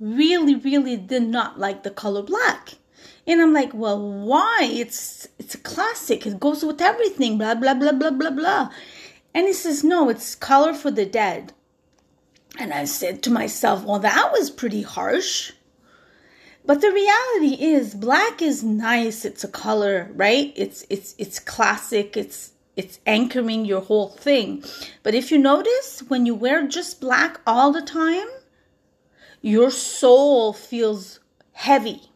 really, 0.00 0.54
really 0.54 0.96
did 0.96 1.24
not 1.24 1.58
like 1.58 1.82
the 1.82 1.90
color 1.90 2.22
black. 2.22 2.74
And 3.26 3.40
I'm 3.40 3.52
like, 3.52 3.72
well, 3.74 4.00
why? 4.00 4.68
It's 4.72 5.28
it's 5.38 5.54
a 5.54 5.58
classic. 5.58 6.26
It 6.26 6.40
goes 6.40 6.64
with 6.64 6.80
everything. 6.80 7.38
Blah 7.38 7.54
blah 7.54 7.74
blah 7.74 7.92
blah 7.92 8.10
blah 8.10 8.30
blah. 8.30 8.70
And 9.34 9.46
he 9.46 9.52
says, 9.52 9.84
no, 9.84 10.08
it's 10.08 10.34
color 10.34 10.74
for 10.74 10.90
the 10.90 11.06
dead. 11.06 11.52
And 12.58 12.72
I 12.72 12.84
said 12.84 13.22
to 13.22 13.30
myself, 13.30 13.84
well, 13.84 14.00
that 14.00 14.32
was 14.32 14.50
pretty 14.50 14.82
harsh. 14.82 15.52
But 16.64 16.80
the 16.80 16.92
reality 16.92 17.62
is, 17.62 17.94
black 17.94 18.42
is 18.42 18.62
nice. 18.62 19.24
It's 19.24 19.44
a 19.44 19.48
color, 19.48 20.10
right? 20.14 20.52
It's 20.56 20.84
it's 20.90 21.14
it's 21.16 21.38
classic. 21.38 22.16
It's 22.16 22.52
it's 22.76 23.00
anchoring 23.06 23.64
your 23.64 23.80
whole 23.80 24.08
thing. 24.08 24.62
But 25.02 25.14
if 25.14 25.30
you 25.30 25.38
notice, 25.38 26.02
when 26.08 26.26
you 26.26 26.34
wear 26.34 26.66
just 26.66 27.00
black 27.00 27.40
all 27.46 27.72
the 27.72 27.82
time, 27.82 28.28
your 29.40 29.70
soul 29.70 30.52
feels 30.52 31.20
heavy. 31.52 32.10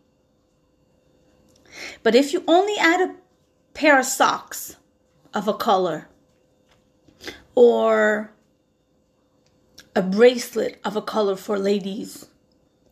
But 2.03 2.15
if 2.15 2.33
you 2.33 2.45
only 2.47 2.77
add 2.79 3.01
a 3.01 3.15
pair 3.73 3.99
of 3.99 4.07
socks 4.07 4.77
of 5.33 5.49
a 5.49 5.55
color 5.55 6.09
or 7.55 8.33
a 9.97 10.03
bracelet 10.03 10.81
of 10.85 10.97
a 10.97 11.03
color 11.03 11.37
for 11.37 11.59
ladies 11.59 12.27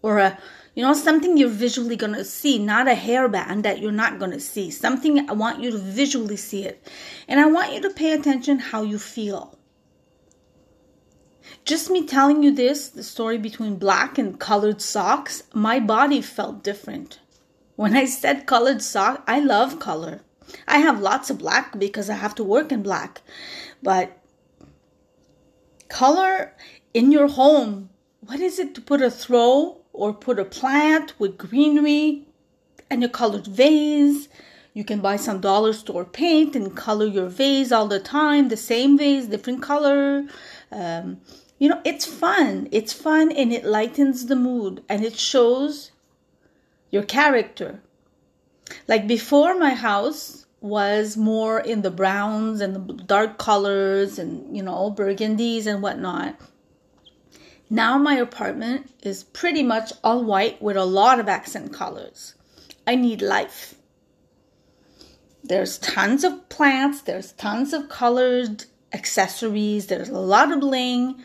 or 0.02 0.18
a 0.18 0.38
you 0.74 0.82
know, 0.82 0.94
something 0.94 1.36
you're 1.36 1.50
visually 1.50 1.96
going 1.96 2.14
to 2.14 2.24
see, 2.24 2.58
not 2.58 2.88
a 2.88 2.94
hairband 2.94 3.62
that 3.62 3.80
you're 3.80 3.92
not 3.92 4.18
going 4.18 4.30
to 4.30 4.40
see. 4.40 4.70
Something 4.70 5.28
I 5.28 5.34
want 5.34 5.60
you 5.60 5.70
to 5.70 5.78
visually 5.78 6.36
see 6.36 6.64
it. 6.64 6.90
And 7.28 7.38
I 7.38 7.46
want 7.46 7.74
you 7.74 7.82
to 7.82 7.90
pay 7.90 8.12
attention 8.12 8.58
how 8.58 8.82
you 8.82 8.98
feel. 8.98 9.58
Just 11.64 11.90
me 11.90 12.06
telling 12.06 12.42
you 12.42 12.54
this, 12.54 12.88
the 12.88 13.04
story 13.04 13.36
between 13.36 13.76
black 13.76 14.16
and 14.16 14.40
colored 14.40 14.80
socks, 14.80 15.42
my 15.52 15.78
body 15.78 16.22
felt 16.22 16.64
different. 16.64 17.20
When 17.76 17.94
I 17.94 18.06
said 18.06 18.46
colored 18.46 18.80
sock, 18.80 19.22
I 19.26 19.40
love 19.40 19.78
color. 19.78 20.22
I 20.66 20.78
have 20.78 21.00
lots 21.00 21.28
of 21.28 21.38
black 21.38 21.78
because 21.78 22.08
I 22.08 22.14
have 22.14 22.34
to 22.36 22.44
work 22.44 22.72
in 22.72 22.82
black. 22.82 23.20
But 23.82 24.21
color 25.92 26.52
in 26.94 27.12
your 27.12 27.28
home, 27.28 27.90
what 28.20 28.40
is 28.40 28.58
it 28.58 28.74
to 28.74 28.80
put 28.80 29.02
a 29.02 29.10
throw 29.10 29.82
or 29.92 30.12
put 30.12 30.38
a 30.38 30.44
plant 30.44 31.18
with 31.18 31.38
greenery 31.38 32.26
and 32.90 33.04
a 33.04 33.08
colored 33.08 33.46
vase. 33.46 34.28
You 34.74 34.84
can 34.84 35.00
buy 35.00 35.16
some 35.16 35.40
dollar 35.40 35.72
store 35.72 36.04
paint 36.04 36.56
and 36.56 36.76
color 36.76 37.06
your 37.06 37.28
vase 37.28 37.72
all 37.72 37.88
the 37.88 38.00
time, 38.00 38.48
the 38.48 38.56
same 38.56 38.96
vase, 38.98 39.26
different 39.26 39.62
color. 39.62 40.24
Um, 40.70 41.20
you 41.58 41.68
know, 41.68 41.80
it's 41.84 42.06
fun. 42.06 42.68
It's 42.70 42.92
fun 42.92 43.32
and 43.32 43.52
it 43.52 43.64
lightens 43.64 44.26
the 44.26 44.36
mood 44.36 44.82
and 44.88 45.04
it 45.04 45.18
shows 45.18 45.92
your 46.90 47.02
character. 47.02 47.80
Like 48.88 49.06
before, 49.06 49.58
my 49.58 49.74
house 49.74 50.41
was 50.62 51.16
more 51.16 51.58
in 51.58 51.82
the 51.82 51.90
browns 51.90 52.60
and 52.60 52.74
the 52.74 52.94
dark 53.04 53.36
colors 53.36 54.18
and, 54.18 54.56
you 54.56 54.62
know, 54.62 54.94
burgundies 54.96 55.66
and 55.66 55.82
whatnot. 55.82 56.36
Now 57.68 57.98
my 57.98 58.14
apartment 58.14 58.90
is 59.02 59.24
pretty 59.24 59.62
much 59.62 59.92
all 60.04 60.22
white 60.24 60.62
with 60.62 60.76
a 60.76 60.84
lot 60.84 61.18
of 61.18 61.28
accent 61.28 61.72
colors. 61.72 62.34
I 62.86 62.94
need 62.94 63.22
life. 63.22 63.74
There's 65.42 65.78
tons 65.78 66.22
of 66.22 66.48
plants, 66.48 67.02
there's 67.02 67.32
tons 67.32 67.72
of 67.72 67.88
colored 67.88 68.64
accessories, 68.92 69.86
there's 69.88 70.10
a 70.10 70.18
lot 70.18 70.52
of 70.52 70.60
bling. 70.60 71.24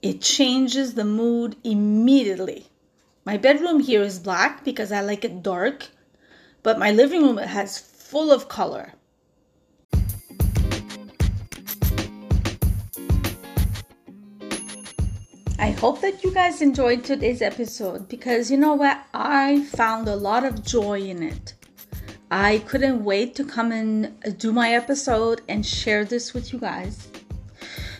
It 0.00 0.20
changes 0.20 0.94
the 0.94 1.04
mood 1.04 1.56
immediately. 1.64 2.68
My 3.24 3.36
bedroom 3.36 3.80
here 3.80 4.02
is 4.02 4.18
black 4.18 4.64
because 4.64 4.92
I 4.92 5.00
like 5.00 5.24
it 5.24 5.42
dark, 5.42 5.88
but 6.62 6.78
my 6.78 6.92
living 6.92 7.22
room 7.22 7.38
has 7.38 7.78
full 8.12 8.30
of 8.30 8.46
color. 8.46 8.92
I 15.58 15.70
hope 15.70 16.02
that 16.02 16.22
you 16.22 16.30
guys 16.30 16.60
enjoyed 16.60 17.04
today's 17.04 17.40
episode 17.40 18.10
because 18.10 18.50
you 18.50 18.58
know 18.58 18.74
what? 18.74 19.02
I 19.14 19.62
found 19.62 20.08
a 20.08 20.14
lot 20.14 20.44
of 20.44 20.62
joy 20.62 21.00
in 21.00 21.22
it. 21.22 21.54
I 22.30 22.58
couldn't 22.66 23.02
wait 23.02 23.34
to 23.36 23.46
come 23.46 23.72
and 23.72 24.12
do 24.36 24.52
my 24.52 24.74
episode 24.74 25.40
and 25.48 25.64
share 25.64 26.04
this 26.04 26.34
with 26.34 26.52
you 26.52 26.58
guys. 26.58 27.08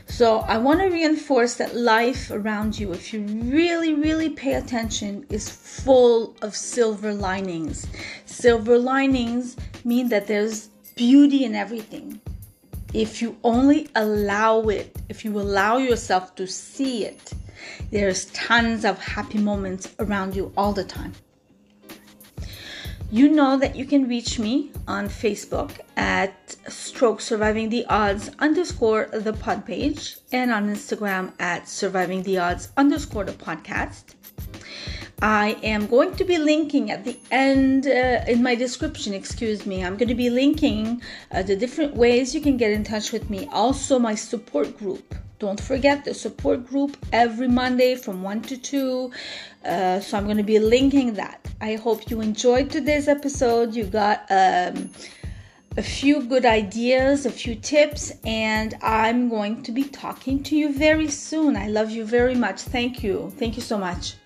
So, 0.09 0.41
I 0.41 0.59
want 0.59 0.81
to 0.81 0.89
reinforce 0.89 1.55
that 1.55 1.75
life 1.75 2.31
around 2.31 2.79
you, 2.79 2.93
if 2.93 3.15
you 3.15 3.23
really, 3.23 3.95
really 3.95 4.29
pay 4.29 4.55
attention, 4.55 5.25
is 5.31 5.49
full 5.49 6.37
of 6.43 6.55
silver 6.55 7.15
linings. 7.15 7.87
Silver 8.27 8.79
linings 8.79 9.57
mean 9.85 10.09
that 10.09 10.27
there's 10.27 10.69
beauty 10.97 11.45
in 11.45 11.55
everything. 11.55 12.21
If 12.93 13.23
you 13.23 13.37
only 13.43 13.89
allow 13.95 14.61
it, 14.69 14.95
if 15.09 15.25
you 15.25 15.41
allow 15.41 15.79
yourself 15.79 16.35
to 16.37 16.47
see 16.47 17.05
it, 17.05 17.33
there's 17.91 18.27
tons 18.27 18.85
of 18.85 18.99
happy 18.99 19.39
moments 19.39 19.95
around 19.99 20.37
you 20.37 20.53
all 20.57 20.73
the 20.73 20.85
time. 20.85 21.15
You 23.11 23.29
know 23.29 23.59
that 23.59 23.77
you 23.77 23.85
can 23.85 24.09
reach 24.09 24.39
me 24.39 24.73
on 24.89 25.07
Facebook 25.07 25.81
at 25.99 26.57
Stroke 26.69 27.21
Surviving 27.21 27.69
the 27.69 27.85
Odds 27.85 28.31
underscore 28.39 29.11
the 29.13 29.35
pod 29.35 29.67
page 29.67 30.17
and 30.33 30.51
on 30.51 30.69
Instagram 30.75 31.33
at 31.39 31.69
Surviving 31.69 32.23
the 32.23 32.39
Odds 32.39 32.71
underscore 32.77 33.25
the 33.25 33.33
podcast. 33.33 34.15
I 35.23 35.57
am 35.63 35.87
going 35.87 36.17
to 36.17 36.25
be 36.25 36.37
linking 36.37 36.91
at 36.91 37.05
the 37.05 37.17
end 37.31 37.87
uh, 37.87 38.25
in 38.27 38.43
my 38.43 38.57
description, 38.57 39.15
excuse 39.15 39.65
me. 39.65 39.85
I'm 39.85 39.97
going 39.97 40.09
to 40.09 40.17
be 40.17 40.31
linking 40.31 41.01
uh, 41.31 41.45
the 41.45 41.55
different 41.55 41.95
ways 41.95 42.35
you 42.35 42.41
can 42.41 42.57
get 42.57 42.73
in 42.73 42.83
touch 42.83 43.13
with 43.13 43.31
me. 43.31 43.49
Also, 43.53 44.01
my 44.01 44.17
support 44.17 44.77
group. 44.77 45.15
Don't 45.39 45.61
forget 45.61 46.05
the 46.05 46.13
support 46.13 46.67
group 46.67 46.97
every 47.13 47.47
Monday 47.47 47.95
from 47.95 48.25
1 48.25 48.43
to 48.43 48.57
2. 48.57 49.13
Uh, 49.65 50.01
so 50.01 50.19
I'm 50.19 50.25
going 50.25 50.39
to 50.39 50.43
be 50.43 50.59
linking 50.59 51.15
that. 51.15 51.47
I 51.61 51.77
hope 51.77 52.11
you 52.11 52.21
enjoyed 52.21 52.71
today's 52.71 53.07
episode. 53.07 53.77
You 53.77 53.85
got 53.85 54.23
um, 54.29 54.91
a 55.77 55.83
few 55.83 56.25
good 56.25 56.45
ideas, 56.45 57.27
a 57.27 57.31
few 57.31 57.55
tips, 57.55 58.13
and 58.25 58.75
I'm 58.83 59.29
going 59.29 59.63
to 59.63 59.71
be 59.71 59.85
talking 59.85 60.43
to 60.43 60.57
you 60.57 60.73
very 60.73 61.07
soon. 61.07 61.57
I 61.57 61.69
love 61.69 61.93
you 61.93 62.05
very 62.05 62.35
much. 62.35 62.63
Thank 62.63 63.05
you. 63.05 63.33
Thank 63.39 63.55
you 63.55 63.63
so 63.63 63.79
much. 63.79 64.17